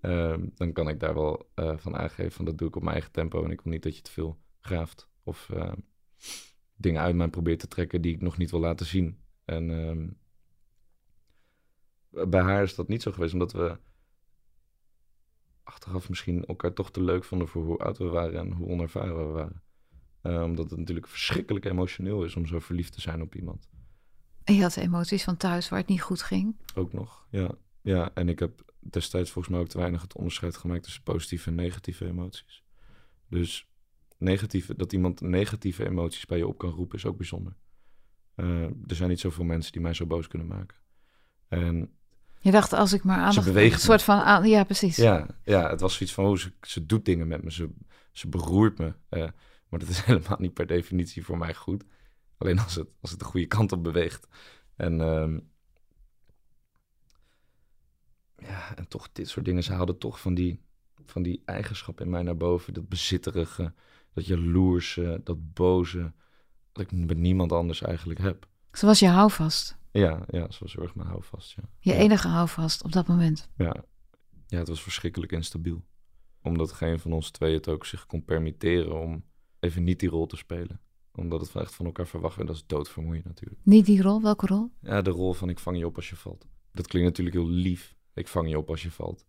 um, 0.00 0.50
dan 0.54 0.72
kan 0.72 0.88
ik 0.88 1.00
daar 1.00 1.14
wel 1.14 1.50
uh, 1.54 1.76
van 1.76 1.96
aangeven 1.96 2.32
van 2.32 2.44
dat 2.44 2.58
doe 2.58 2.68
ik 2.68 2.76
op 2.76 2.82
mijn 2.82 2.94
eigen 2.94 3.12
tempo 3.12 3.44
en 3.44 3.50
ik 3.50 3.60
wil 3.60 3.72
niet 3.72 3.82
dat 3.82 3.96
je 3.96 4.02
te 4.02 4.10
veel 4.10 4.38
graaft 4.60 5.08
of 5.22 5.50
dingen 6.76 7.00
uit 7.00 7.16
mij 7.16 7.28
probeert 7.28 7.58
te 7.58 7.68
trekken 7.68 8.02
die 8.02 8.14
ik 8.14 8.20
nog 8.20 8.38
niet 8.38 8.50
wil 8.50 8.60
laten 8.60 8.86
zien. 8.86 9.18
En 9.44 9.70
um, 9.70 10.16
bij 12.10 12.40
haar 12.40 12.62
is 12.62 12.74
dat 12.74 12.88
niet 12.88 13.02
zo 13.02 13.12
geweest, 13.12 13.32
omdat 13.32 13.52
we 13.52 13.78
achteraf 15.62 16.08
misschien 16.08 16.44
elkaar 16.44 16.72
toch 16.72 16.90
te 16.90 17.02
leuk 17.02 17.24
vonden 17.24 17.48
voor 17.48 17.64
hoe 17.64 17.78
oud 17.78 17.98
we 17.98 18.04
waren 18.04 18.40
en 18.40 18.52
hoe 18.52 18.68
onervaren 18.68 19.26
we 19.26 19.32
waren. 19.32 19.62
Uh, 20.22 20.42
omdat 20.42 20.70
het 20.70 20.78
natuurlijk 20.78 21.06
verschrikkelijk 21.06 21.64
emotioneel 21.64 22.24
is 22.24 22.36
om 22.36 22.46
zo 22.46 22.58
verliefd 22.58 22.92
te 22.92 23.00
zijn 23.00 23.22
op 23.22 23.34
iemand. 23.34 23.68
En 24.44 24.54
je 24.54 24.62
had 24.62 24.76
emoties 24.76 25.24
van 25.24 25.36
thuis 25.36 25.68
waar 25.68 25.78
het 25.78 25.88
niet 25.88 26.02
goed 26.02 26.22
ging? 26.22 26.56
Ook 26.74 26.92
nog, 26.92 27.26
ja. 27.30 27.50
Ja, 27.80 28.10
en 28.14 28.28
ik 28.28 28.38
heb 28.38 28.72
destijds 28.80 29.30
volgens 29.30 29.54
mij 29.54 29.62
ook 29.62 29.70
te 29.70 29.78
weinig 29.78 30.02
het 30.02 30.14
onderscheid 30.14 30.56
gemaakt 30.56 30.82
tussen 30.82 31.02
positieve 31.02 31.48
en 31.48 31.54
negatieve 31.54 32.06
emoties. 32.06 32.64
Dus 33.28 33.68
negatieve, 34.16 34.76
dat 34.76 34.92
iemand 34.92 35.20
negatieve 35.20 35.86
emoties 35.86 36.26
bij 36.26 36.38
je 36.38 36.46
op 36.46 36.58
kan 36.58 36.70
roepen 36.70 36.98
is 36.98 37.06
ook 37.06 37.16
bijzonder. 37.16 37.56
Uh, 38.36 38.62
er 38.62 38.94
zijn 38.94 39.08
niet 39.08 39.20
zoveel 39.20 39.44
mensen 39.44 39.72
die 39.72 39.80
mij 39.80 39.94
zo 39.94 40.06
boos 40.06 40.28
kunnen 40.28 40.48
maken. 40.48 40.76
En 41.48 41.97
je 42.40 42.50
dacht, 42.50 42.72
als 42.72 42.92
ik 42.92 43.04
maar 43.04 43.16
aandacht... 43.16 43.34
Ze 43.46 43.52
beweegt 43.52 43.74
Een 43.74 43.80
soort 43.80 44.02
van... 44.02 44.18
Aan, 44.18 44.48
ja, 44.48 44.64
precies. 44.64 44.96
Ja, 44.96 45.26
ja, 45.44 45.70
het 45.70 45.80
was 45.80 45.94
zoiets 45.94 46.14
van, 46.14 46.24
oh, 46.24 46.36
ze, 46.36 46.52
ze 46.60 46.86
doet 46.86 47.04
dingen 47.04 47.28
met 47.28 47.44
me. 47.44 47.52
Ze, 47.52 47.70
ze 48.12 48.28
beroert 48.28 48.78
me. 48.78 48.94
Uh, 49.10 49.28
maar 49.68 49.80
dat 49.80 49.88
is 49.88 50.04
helemaal 50.04 50.36
niet 50.38 50.54
per 50.54 50.66
definitie 50.66 51.24
voor 51.24 51.38
mij 51.38 51.54
goed. 51.54 51.84
Alleen 52.38 52.58
als 52.58 52.74
het, 52.74 52.88
als 53.00 53.10
het 53.10 53.20
de 53.20 53.24
goede 53.24 53.46
kant 53.46 53.72
op 53.72 53.82
beweegt. 53.82 54.28
En 54.76 55.00
um, 55.00 55.50
ja, 58.36 58.76
en 58.76 58.88
toch 58.88 59.12
dit 59.12 59.28
soort 59.28 59.44
dingen. 59.44 59.62
Ze 59.62 59.72
haalden 59.72 59.98
toch 59.98 60.20
van 60.20 60.34
die, 60.34 60.60
van 61.04 61.22
die 61.22 61.42
eigenschappen 61.44 62.04
in 62.04 62.10
mij 62.10 62.22
naar 62.22 62.36
boven. 62.36 62.74
Dat 62.74 62.88
bezitterige, 62.88 63.74
dat 64.12 64.26
jaloerse, 64.26 65.20
dat 65.24 65.52
boze. 65.52 66.12
Dat 66.72 66.84
ik 66.84 66.92
met 66.92 67.16
niemand 67.16 67.52
anders 67.52 67.82
eigenlijk 67.82 68.20
heb. 68.20 68.48
Ze 68.72 68.86
was 68.86 68.98
je 68.98 69.08
houvast. 69.08 69.77
Ja, 69.92 70.24
ja, 70.28 70.50
ze 70.50 70.58
was 70.60 70.74
heel 70.74 70.82
erg 70.82 70.94
mijn 70.94 71.08
houvast, 71.08 71.52
ja. 71.56 71.62
Je 71.78 71.92
ja. 71.92 71.96
enige 71.96 72.28
houvast 72.28 72.84
op 72.84 72.92
dat 72.92 73.06
moment. 73.06 73.48
Ja. 73.56 73.84
ja, 74.46 74.58
het 74.58 74.68
was 74.68 74.82
verschrikkelijk 74.82 75.32
instabiel. 75.32 75.84
Omdat 76.42 76.72
geen 76.72 76.98
van 76.98 77.12
ons 77.12 77.30
twee 77.30 77.54
het 77.54 77.68
ook 77.68 77.86
zich 77.86 78.06
kon 78.06 78.24
permitteren 78.24 79.00
om 79.00 79.24
even 79.60 79.84
niet 79.84 80.00
die 80.00 80.08
rol 80.08 80.26
te 80.26 80.36
spelen. 80.36 80.80
Omdat 81.14 81.40
het 81.40 81.54
echt 81.54 81.74
van 81.74 81.86
elkaar 81.86 82.06
verwacht 82.06 82.36
werd. 82.36 82.48
Dat 82.48 82.56
is 82.56 82.66
doodvermoeiend 82.66 83.24
natuurlijk. 83.24 83.60
Niet 83.64 83.86
die 83.86 84.02
rol, 84.02 84.22
welke 84.22 84.46
rol? 84.46 84.70
Ja, 84.80 85.02
de 85.02 85.10
rol 85.10 85.32
van 85.32 85.48
ik 85.48 85.58
vang 85.58 85.78
je 85.78 85.86
op 85.86 85.96
als 85.96 86.08
je 86.08 86.16
valt. 86.16 86.46
Dat 86.72 86.86
klinkt 86.86 87.08
natuurlijk 87.08 87.36
heel 87.36 87.48
lief. 87.48 87.96
Ik 88.14 88.28
vang 88.28 88.48
je 88.48 88.58
op 88.58 88.70
als 88.70 88.82
je 88.82 88.90
valt. 88.90 89.26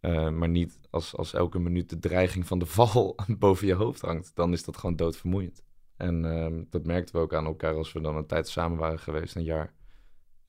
Uh, 0.00 0.30
maar 0.30 0.48
niet 0.48 0.78
als, 0.90 1.16
als 1.16 1.34
elke 1.34 1.58
minuut 1.58 1.90
de 1.90 1.98
dreiging 1.98 2.46
van 2.46 2.58
de 2.58 2.66
val 2.76 3.16
boven 3.38 3.66
je 3.66 3.74
hoofd 3.74 4.00
hangt. 4.00 4.30
Dan 4.34 4.52
is 4.52 4.64
dat 4.64 4.76
gewoon 4.76 4.96
doodvermoeiend. 4.96 5.62
En 5.96 6.24
uh, 6.24 6.62
dat 6.70 6.86
merkten 6.86 7.14
we 7.14 7.20
ook 7.20 7.34
aan 7.34 7.46
elkaar 7.46 7.74
als 7.74 7.92
we 7.92 8.00
dan 8.00 8.16
een 8.16 8.26
tijd 8.26 8.48
samen 8.48 8.78
waren 8.78 8.98
geweest, 8.98 9.36
een 9.36 9.42
jaar. 9.42 9.74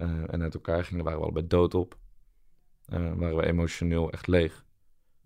Uh, 0.01 0.33
en 0.33 0.41
uit 0.41 0.53
elkaar 0.53 0.85
gingen, 0.85 1.03
waren 1.03 1.19
we 1.19 1.25
allebei 1.25 1.47
dood 1.47 1.73
op. 1.73 1.97
Uh, 2.87 3.13
waren 3.13 3.37
we 3.37 3.45
emotioneel 3.45 4.11
echt 4.11 4.27
leeg. 4.27 4.65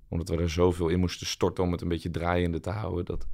Omdat 0.07 0.29
we 0.29 0.37
er 0.37 0.49
zoveel 0.49 0.87
in 0.87 0.99
moesten 0.99 1.27
storten 1.27 1.63
om 1.63 1.71
het 1.71 1.81
een 1.81 1.87
beetje 1.87 2.11
draaiende 2.11 2.59
te 2.59 2.69
houden. 2.69 3.05
Dat, 3.05 3.27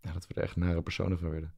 ja, 0.00 0.12
dat 0.12 0.26
we 0.26 0.34
er 0.34 0.42
echt 0.42 0.56
nare 0.56 0.82
personen 0.82 1.18
van 1.18 1.30
werden. 1.30 1.54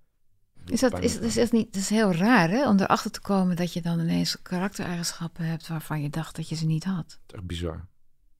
Is 0.67 0.81
dat, 0.81 0.99
is, 0.99 1.19
is, 1.19 1.37
is, 1.37 1.51
niet, 1.51 1.67
het 1.67 1.77
is 1.77 1.89
heel 1.89 2.13
raar 2.13 2.49
hè, 2.49 2.69
om 2.69 2.79
erachter 2.79 3.11
te 3.11 3.21
komen 3.21 3.57
dat 3.57 3.73
je 3.73 3.83
dan 3.83 4.01
ineens 4.01 4.43
karaktereigenschappen 4.43 5.45
hebt 5.45 5.69
waarvan 5.69 6.03
je 6.03 6.11
dacht 6.11 6.37
dat 6.37 6.49
je 6.49 6.55
ze 6.55 6.67
niet 6.67 6.85
had. 6.85 7.21
Echt 7.27 7.47
bizar. 7.47 7.89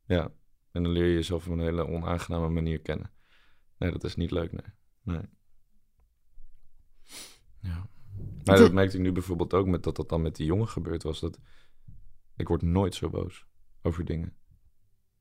Ja, 0.05 0.31
en 0.73 0.83
dan 0.83 0.93
leer 0.93 1.07
je 1.07 1.15
jezelf 1.15 1.47
op 1.47 1.53
een 1.53 1.61
hele 1.61 1.87
onaangename 1.87 2.49
manier 2.49 2.81
kennen. 2.81 3.11
Nee, 3.79 3.91
dat 3.91 4.05
is 4.05 4.17
niet 4.17 4.31
leuk, 4.31 4.53
nee. 4.53 4.73
nee. 5.03 5.29
Ja. 7.61 7.89
Maar 8.45 8.59
dat 8.59 8.73
merkte 8.73 8.97
ik 8.97 9.03
nu 9.03 9.13
bijvoorbeeld 9.13 9.55
ook 9.55 9.67
met 9.67 9.83
dat 9.83 9.97
dat 9.97 10.09
dan 10.09 10.23
met 10.23 10.37
die 10.37 10.47
jongen 10.47 10.69
gebeurd 10.69 11.03
was. 11.03 11.21
Dat 11.21 11.39
ik 12.37 12.49
word 12.49 12.63
nooit 12.63 12.95
zo 12.95 13.11
boos 13.11 13.47
over 13.83 14.05
dingen. 14.05 14.37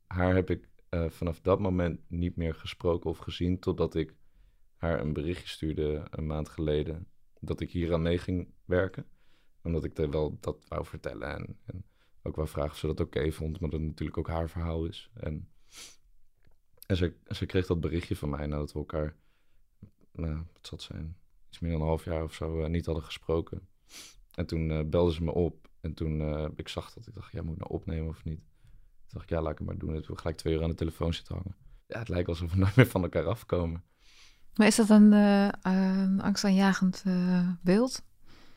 Haar 0.07 0.35
heb 0.35 0.49
ik 0.49 0.69
uh, 0.89 1.09
vanaf 1.09 1.41
dat 1.41 1.59
moment 1.59 1.99
niet 2.07 2.35
meer 2.35 2.55
gesproken 2.55 3.09
of 3.09 3.17
gezien 3.17 3.59
totdat 3.59 3.95
ik 3.95 4.15
haar 4.75 4.99
een 4.99 5.13
berichtje 5.13 5.47
stuurde 5.47 6.07
een 6.09 6.25
maand 6.25 6.49
geleden 6.49 7.07
dat 7.39 7.59
ik 7.59 7.71
hier 7.71 7.93
aan 7.93 8.01
mee 8.01 8.17
ging 8.17 8.53
werken. 8.65 9.05
Omdat 9.63 9.83
ik 9.83 9.97
er 9.97 10.09
wel 10.09 10.37
dat 10.39 10.65
wou 10.67 10.85
vertellen 10.85 11.35
en, 11.35 11.57
en 11.65 11.85
ook 12.23 12.35
wou 12.35 12.47
vragen 12.47 12.71
of 12.71 12.77
ze 12.77 12.87
dat 12.87 12.99
oké 12.99 13.17
okay 13.17 13.31
vond, 13.31 13.59
maar 13.59 13.69
dat 13.69 13.79
het 13.79 13.89
natuurlijk 13.89 14.17
ook 14.17 14.27
haar 14.27 14.49
verhaal 14.49 14.85
is. 14.85 15.09
En, 15.13 15.49
en 16.85 16.97
ze, 16.97 17.13
ze 17.27 17.45
kreeg 17.45 17.65
dat 17.65 17.79
berichtje 17.79 18.15
van 18.15 18.29
mij 18.29 18.45
nadat 18.45 18.71
we 18.71 18.79
elkaar, 18.79 19.15
nou, 20.11 20.35
wat 20.35 20.67
zal 20.67 20.77
het 20.77 20.87
zijn, 20.87 21.17
iets 21.49 21.59
meer 21.59 21.71
dan 21.71 21.81
een 21.81 21.87
half 21.87 22.05
jaar 22.05 22.23
of 22.23 22.33
zo 22.33 22.61
uh, 22.61 22.67
niet 22.67 22.85
hadden 22.85 23.03
gesproken. 23.03 23.67
En 24.33 24.45
toen 24.45 24.69
uh, 24.69 24.83
belde 24.85 25.13
ze 25.13 25.23
me 25.23 25.33
op 25.33 25.69
en 25.81 25.93
toen 25.93 26.19
uh, 26.19 26.47
ik 26.55 26.67
zag 26.67 26.93
dat, 26.93 27.07
ik 27.07 27.13
dacht, 27.13 27.31
ja, 27.31 27.41
moet 27.41 27.53
ik 27.53 27.59
nou 27.59 27.71
opnemen 27.71 28.09
of 28.09 28.23
niet? 28.23 28.39
Toen 28.39 29.09
dacht 29.09 29.23
ik, 29.23 29.29
ja, 29.29 29.41
laat 29.41 29.51
ik 29.51 29.57
het 29.57 29.67
maar 29.67 29.77
doen. 29.77 29.95
En 29.95 30.01
toen 30.01 30.17
gelijk 30.17 30.37
twee 30.37 30.53
uur 30.53 30.63
aan 30.63 30.69
de 30.69 30.75
telefoon 30.75 31.13
zitten 31.13 31.35
hangen. 31.35 31.55
Ja, 31.87 31.99
het 31.99 32.09
lijkt 32.09 32.27
alsof 32.27 32.51
we 32.51 32.57
nooit 32.63 32.75
meer 32.75 32.87
van 32.87 33.03
elkaar 33.03 33.25
afkomen. 33.25 33.83
Maar 34.55 34.67
is 34.67 34.75
dat 34.75 34.89
een 34.89 35.11
uh, 35.11 36.23
angstaanjagend 36.23 37.03
uh, 37.07 37.49
beeld? 37.61 38.05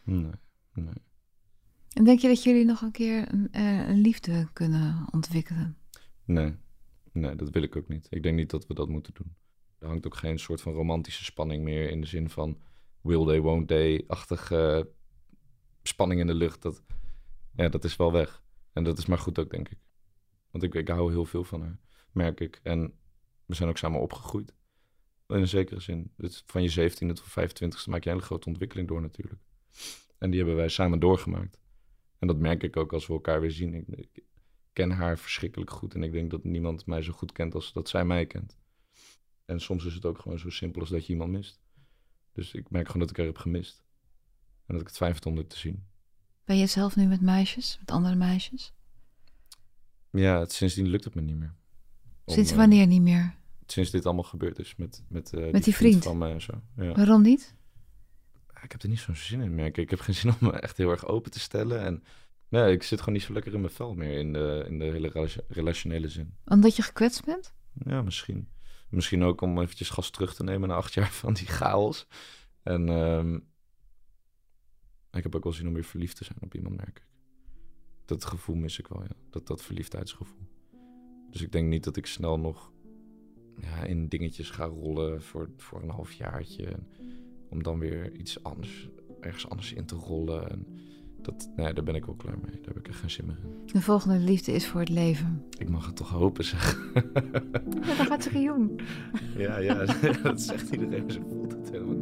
Nee, 0.04 0.30
nee. 0.72 0.94
En 1.92 2.04
denk 2.04 2.18
je 2.18 2.28
dat 2.28 2.42
jullie 2.42 2.64
nog 2.64 2.80
een 2.80 2.90
keer 2.90 3.32
een, 3.32 3.48
een, 3.60 4.00
liefde 4.00 4.48
kunnen 4.52 5.06
ontwikkelen? 5.10 5.76
Nee, 6.24 6.56
nee, 7.12 7.36
dat 7.36 7.50
wil 7.50 7.62
ik 7.62 7.76
ook 7.76 7.88
niet. 7.88 8.06
Ik 8.10 8.22
denk 8.22 8.36
niet 8.36 8.50
dat 8.50 8.66
we 8.66 8.74
dat 8.74 8.88
moeten 8.88 9.14
doen. 9.14 9.36
Er 9.78 9.86
hangt 9.86 10.06
ook 10.06 10.16
geen 10.16 10.38
soort 10.38 10.60
van 10.60 10.72
romantische 10.72 11.24
spanning 11.24 11.64
meer 11.64 11.90
in 11.90 12.00
de 12.00 12.06
zin 12.06 12.30
van 12.30 12.58
will 13.02 13.26
they, 13.26 13.40
won't 13.40 13.68
they-achtige 13.68 14.90
spanning 15.82 16.20
in 16.20 16.26
de 16.26 16.34
lucht. 16.34 16.62
Dat, 16.62 16.82
ja, 17.54 17.68
dat 17.68 17.84
is 17.84 17.96
wel 17.96 18.12
weg. 18.12 18.42
En 18.72 18.84
dat 18.84 18.98
is 18.98 19.06
maar 19.06 19.18
goed 19.18 19.38
ook, 19.38 19.50
denk 19.50 19.68
ik. 19.68 19.78
Want 20.50 20.64
ik, 20.64 20.74
ik 20.74 20.88
hou 20.88 21.12
heel 21.12 21.24
veel 21.24 21.44
van 21.44 21.60
haar, 21.60 21.78
merk 22.12 22.40
ik. 22.40 22.60
En 22.62 22.94
we 23.46 23.54
zijn 23.54 23.68
ook 23.68 23.78
samen 23.78 24.00
opgegroeid. 24.00 24.54
In 25.26 25.36
een 25.36 25.48
zekere 25.48 25.80
zin. 25.80 26.12
Dus 26.16 26.42
van 26.46 26.62
je 26.62 26.90
17e 26.90 26.96
tot 26.96 27.22
25e 27.22 27.84
maak 27.88 28.04
je 28.04 28.10
een 28.10 28.16
hele 28.16 28.20
grote 28.20 28.48
ontwikkeling 28.48 28.88
door 28.88 29.00
natuurlijk. 29.00 29.40
En 30.18 30.30
die 30.30 30.38
hebben 30.38 30.56
wij 30.56 30.68
samen 30.68 30.98
doorgemaakt. 30.98 31.60
En 32.18 32.26
dat 32.26 32.38
merk 32.38 32.62
ik 32.62 32.76
ook 32.76 32.92
als 32.92 33.06
we 33.06 33.12
elkaar 33.12 33.40
weer 33.40 33.50
zien. 33.50 33.74
Ik, 33.74 34.24
ken 34.72 34.90
haar 34.90 35.18
verschrikkelijk 35.18 35.70
goed. 35.70 35.94
En 35.94 36.02
ik 36.02 36.12
denk 36.12 36.30
dat 36.30 36.44
niemand 36.44 36.86
mij 36.86 37.02
zo 37.02 37.12
goed 37.12 37.32
kent 37.32 37.54
als 37.54 37.72
dat 37.72 37.88
zij 37.88 38.04
mij 38.04 38.26
kent. 38.26 38.58
En 39.44 39.60
soms 39.60 39.84
is 39.84 39.94
het 39.94 40.04
ook 40.04 40.18
gewoon 40.18 40.38
zo 40.38 40.50
simpel 40.50 40.80
als 40.80 40.90
dat 40.90 41.06
je 41.06 41.12
iemand 41.12 41.30
mist. 41.30 41.60
Dus 42.32 42.54
ik 42.54 42.70
merk 42.70 42.86
gewoon 42.86 43.00
dat 43.00 43.10
ik 43.10 43.16
haar 43.16 43.26
heb 43.26 43.38
gemist. 43.38 43.84
En 44.66 44.74
dat 44.74 44.80
ik 44.80 44.86
het 44.86 44.96
fijn 44.96 45.12
vind 45.12 45.26
om 45.26 45.36
dit 45.36 45.50
te 45.50 45.58
zien. 45.58 45.84
Ben 46.44 46.56
je 46.56 46.66
zelf 46.66 46.96
nu 46.96 47.06
met 47.06 47.20
meisjes? 47.20 47.76
Met 47.78 47.90
andere 47.90 48.14
meisjes? 48.14 48.72
Ja, 50.10 50.38
het, 50.38 50.52
sindsdien 50.52 50.88
lukt 50.88 51.04
het 51.04 51.14
me 51.14 51.20
niet 51.20 51.36
meer. 51.36 51.54
Om, 52.24 52.34
Sinds 52.34 52.52
wanneer 52.52 52.86
niet 52.86 53.02
meer? 53.02 53.34
sinds 53.72 53.90
dit 53.90 54.06
allemaal 54.06 54.24
gebeurd 54.24 54.58
is 54.58 54.76
met, 54.76 55.02
met, 55.08 55.32
uh, 55.32 55.40
met 55.40 55.52
die, 55.52 55.62
die 55.62 55.74
vriend. 55.74 55.76
vriend 55.76 56.04
van 56.04 56.18
mij 56.18 56.32
en 56.32 56.42
zo. 56.42 56.60
Ja. 56.76 56.92
Waarom 56.94 57.22
niet? 57.22 57.54
Ik 58.62 58.72
heb 58.72 58.82
er 58.82 58.88
niet 58.88 58.98
zo'n 58.98 59.16
zin 59.16 59.40
in 59.40 59.54
meer. 59.54 59.78
Ik 59.78 59.90
heb 59.90 60.00
geen 60.00 60.14
zin 60.22 60.30
om 60.30 60.36
me 60.40 60.52
echt 60.52 60.76
heel 60.76 60.90
erg 60.90 61.06
open 61.06 61.30
te 61.30 61.40
stellen. 61.40 61.80
En 61.80 62.04
ja, 62.48 62.66
ik 62.66 62.82
zit 62.82 62.98
gewoon 62.98 63.14
niet 63.14 63.22
zo 63.22 63.32
lekker 63.32 63.54
in 63.54 63.60
mijn 63.60 63.72
vel 63.72 63.94
meer 63.94 64.18
in 64.18 64.32
de, 64.32 64.64
in 64.68 64.78
de 64.78 64.84
hele 64.84 65.28
relationele 65.48 66.08
zin. 66.08 66.34
Omdat 66.44 66.76
je 66.76 66.82
gekwetst 66.82 67.24
bent? 67.24 67.54
Ja, 67.84 68.02
misschien. 68.02 68.48
Misschien 68.92 69.22
ook 69.22 69.40
om 69.40 69.60
eventjes 69.60 69.90
gas 69.90 70.10
terug 70.10 70.34
te 70.34 70.44
nemen 70.44 70.68
na 70.68 70.74
acht 70.74 70.94
jaar 70.94 71.10
van 71.12 71.34
die 71.34 71.46
chaos. 71.46 72.06
En 72.62 72.88
um, 72.88 73.46
ik 75.10 75.22
heb 75.22 75.34
ook 75.34 75.44
wel 75.44 75.52
zin 75.52 75.68
om 75.68 75.74
weer 75.74 75.84
verliefd 75.84 76.16
te 76.16 76.24
zijn 76.24 76.38
op 76.40 76.54
iemand, 76.54 76.76
merk 76.76 76.98
ik. 76.98 77.06
Dat 78.04 78.24
gevoel 78.24 78.56
mis 78.56 78.78
ik 78.78 78.86
wel, 78.86 79.02
ja. 79.02 79.16
Dat, 79.30 79.46
dat 79.46 79.62
verliefdheidsgevoel. 79.62 80.48
Dus 81.30 81.42
ik 81.42 81.52
denk 81.52 81.68
niet 81.68 81.84
dat 81.84 81.96
ik 81.96 82.06
snel 82.06 82.38
nog 82.38 82.72
ja, 83.56 83.84
in 83.84 84.08
dingetjes 84.08 84.50
ga 84.50 84.64
rollen 84.64 85.22
voor, 85.22 85.50
voor 85.56 85.82
een 85.82 85.90
halfjaartje. 85.90 86.78
Om 87.48 87.62
dan 87.62 87.78
weer 87.78 88.12
iets 88.12 88.42
anders, 88.42 88.88
ergens 89.20 89.48
anders 89.48 89.72
in 89.72 89.86
te 89.86 89.94
rollen. 89.94 90.50
En 90.50 90.66
dat, 91.24 91.50
nee, 91.56 91.72
daar 91.72 91.84
ben 91.84 91.94
ik 91.94 92.04
wel 92.04 92.14
klaar 92.14 92.38
mee. 92.42 92.50
Daar 92.50 92.74
heb 92.74 92.76
ik 92.76 92.88
echt 92.88 92.98
geen 92.98 93.10
zin 93.10 93.26
meer 93.26 93.36
in. 93.42 93.72
De 93.72 93.82
volgende 93.82 94.18
liefde 94.18 94.52
is 94.52 94.66
voor 94.66 94.80
het 94.80 94.88
leven. 94.88 95.42
Ik 95.58 95.68
mag 95.68 95.86
het 95.86 95.96
toch 95.96 96.10
hopen, 96.10 96.44
zeg. 96.44 96.90
Ja, 96.94 97.96
dat 97.96 98.06
gaat 98.06 98.22
ze 98.22 98.40
jong. 98.40 98.70
Ja, 99.36 99.58
ja, 99.58 99.84
dat 100.22 100.40
zegt 100.40 100.70
iedereen, 100.70 101.10
ze 101.10 101.20
voelt 101.28 101.52
het 101.52 101.70
helemaal 101.70 102.01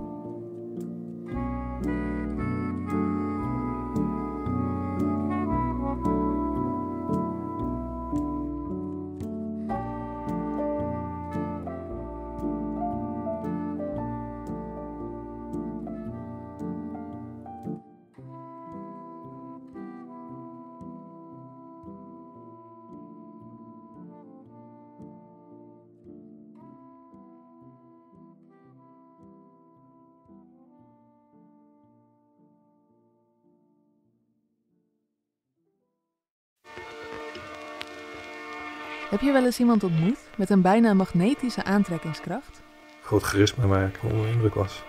Heb 39.11 39.21
je 39.21 39.31
wel 39.31 39.45
eens 39.45 39.59
iemand 39.59 39.83
ontmoet 39.83 40.19
met 40.37 40.49
een 40.49 40.61
bijna 40.61 40.93
magnetische 40.93 41.63
aantrekkingskracht? 41.63 42.61
Groot 43.01 43.23
charisma 43.23 43.65
waar 43.65 43.87
ik 43.87 43.99
onder 44.03 44.27
indruk 44.27 44.53
was. 44.53 44.83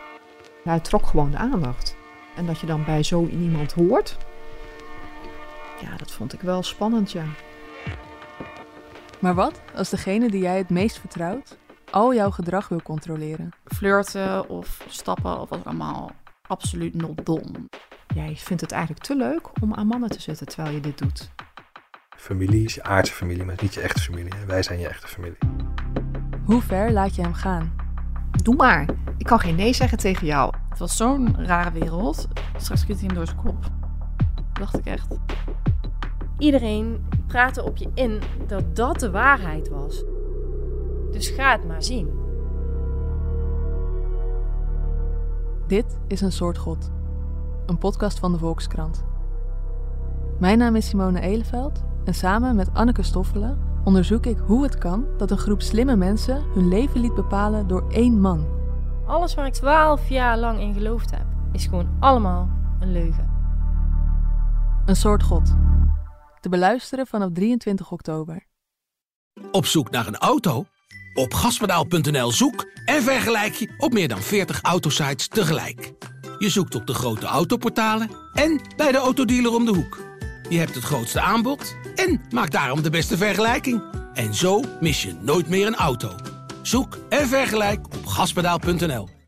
Ja, 0.65 0.73
het 0.73 0.85
trok 0.85 1.07
gewoon 1.07 1.31
de 1.31 1.37
aandacht. 1.37 1.97
En 2.37 2.47
dat 2.47 2.59
je 2.59 2.67
dan 2.67 2.85
bij 2.85 3.03
zo 3.03 3.27
iemand 3.27 3.73
hoort, 3.73 4.17
ja, 5.81 5.97
dat 5.97 6.13
vond 6.13 6.33
ik 6.33 6.41
wel 6.41 6.63
spannend, 6.63 7.13
ja. 7.13 7.25
Maar 9.19 9.35
wat 9.35 9.61
als 9.75 9.91
degene 9.91 10.31
die 10.31 10.43
jij 10.43 10.59
het 10.59 10.71
meest 10.71 10.99
vertrouwt 10.99 11.59
al 11.91 12.15
jouw 12.15 12.31
gedrag 12.31 12.69
wil 12.69 12.83
controleren? 12.83 13.51
Flirten 13.65 14.49
of 14.49 14.85
stappen 14.89 15.41
of 15.41 15.49
wat 15.49 15.65
allemaal 15.65 16.11
absoluut 16.47 16.95
not 16.95 17.27
dom. 17.27 17.69
Jij 18.15 18.37
vindt 18.37 18.63
het 18.63 18.73
eigenlijk 18.73 19.05
te 19.05 19.17
leuk 19.17 19.63
om 19.63 19.75
aan 19.75 19.87
mannen 19.87 20.11
te 20.11 20.21
zitten 20.21 20.47
terwijl 20.47 20.75
je 20.75 20.81
dit 20.81 20.99
doet. 20.99 21.31
Familie 22.23 22.65
is 22.65 22.75
je 22.75 22.83
aardse 22.83 23.13
familie, 23.13 23.45
maar 23.45 23.59
niet 23.63 23.75
je 23.75 23.81
echte 23.81 24.01
familie. 24.01 24.33
En 24.35 24.47
wij 24.47 24.63
zijn 24.63 24.79
je 24.79 24.89
echte 24.89 25.07
familie. 25.07 25.39
Hoe 26.45 26.63
ver 26.63 26.93
laat 26.93 27.15
je 27.15 27.23
hem 27.23 27.35
gaan? 27.35 27.73
Doe 28.43 28.55
maar. 28.55 28.89
Ik 29.17 29.27
kan 29.27 29.39
geen 29.39 29.55
nee 29.55 29.73
zeggen 29.73 29.99
tegen 29.99 30.27
jou. 30.27 30.55
Het 30.69 30.79
was 30.79 30.97
zo'n 30.97 31.45
rare 31.45 31.71
wereld. 31.71 32.29
Straks 32.57 32.81
schiet 32.81 32.97
hij 32.97 33.07
hem 33.07 33.15
door 33.15 33.27
zijn 33.27 33.39
kop. 33.39 33.71
Dacht 34.53 34.79
ik 34.79 34.85
echt. 34.85 35.19
Iedereen 36.39 37.07
praatte 37.27 37.63
op 37.63 37.77
je 37.77 37.91
in 37.95 38.21
dat 38.47 38.77
dat 38.77 39.01
de 39.01 39.11
waarheid 39.11 39.69
was. 39.69 40.05
Dus 41.11 41.29
ga 41.29 41.53
het 41.53 41.67
maar 41.67 41.83
zien. 41.83 42.11
Dit 45.67 45.99
is 46.09 46.21
een 46.21 46.33
soort 46.33 46.59
God. 46.59 46.91
Een 47.67 47.79
podcast 47.79 48.19
van 48.19 48.33
de 48.33 48.39
Volkskrant. 48.39 49.05
Mijn 50.39 50.59
naam 50.59 50.77
is 50.77 50.89
Simone 50.89 51.21
Eleveld 51.21 51.91
en 52.05 52.15
samen 52.15 52.57
met 52.57 52.75
Anneke 52.75 53.03
Stoffelen 53.03 53.71
onderzoek 53.85 54.27
ik 54.27 54.39
hoe 54.39 54.63
het 54.63 54.79
kan 54.79 55.07
dat 55.17 55.31
een 55.31 55.39
groep 55.39 55.63
slimme 55.63 55.97
mensen 55.97 56.43
hun 56.55 56.69
leven 56.69 57.01
liet 57.01 57.15
bepalen 57.15 57.69
door 57.69 57.91
één 57.91 58.21
man. 58.21 58.47
Alles 59.07 59.35
waar 59.35 59.47
ik 59.47 59.53
twaalf 59.53 60.09
jaar 60.09 60.39
lang 60.39 60.61
in 60.61 60.75
geloofd 60.75 61.11
heb, 61.11 61.27
is 61.53 61.65
gewoon 61.65 61.97
allemaal 62.01 62.49
een 62.81 62.93
leugen. 62.93 63.31
Een 64.87 64.97
soort 64.97 65.23
God. 65.23 65.55
Te 66.41 66.49
beluisteren 66.49 67.07
vanaf 67.07 67.31
23 67.33 67.91
oktober. 67.91 68.47
Op 69.53 69.67
zoek 69.67 69.91
naar 69.91 70.07
een 70.07 70.17
auto? 70.17 70.65
Op 71.15 71.35
gaspedaal.nl 71.35 72.31
zoek 72.31 72.67
en 72.85 73.03
vergelijk 73.03 73.55
je 73.55 73.75
op 73.79 73.93
meer 73.93 74.09
dan 74.09 74.21
40 74.21 74.61
autosites 74.63 75.29
tegelijk. 75.29 75.93
Je 76.39 76.49
zoekt 76.49 76.75
op 76.75 76.87
de 76.87 76.95
grote 76.95 77.27
autoportalen 77.27 78.11
en 78.33 78.61
bij 78.77 78.93
de 78.93 78.99
autodealer 78.99 79.55
om 79.55 79.65
de 79.65 79.75
hoek. 79.75 80.12
Je 80.53 80.59
hebt 80.59 80.75
het 80.75 80.85
grootste 80.85 81.21
aanbod 81.21 81.77
en 81.95 82.21
maakt 82.31 82.53
daarom 82.53 82.83
de 82.83 82.91
beste 82.91 83.17
vergelijking. 83.17 83.83
En 84.15 84.35
zo 84.35 84.65
mis 84.81 85.03
je 85.03 85.15
nooit 85.21 85.49
meer 85.49 85.67
een 85.67 85.75
auto. 85.75 86.15
Zoek 86.63 86.99
en 87.09 87.29
vergelijk 87.29 87.87
op 87.87 88.07
gaspedaal.nl. 88.07 89.22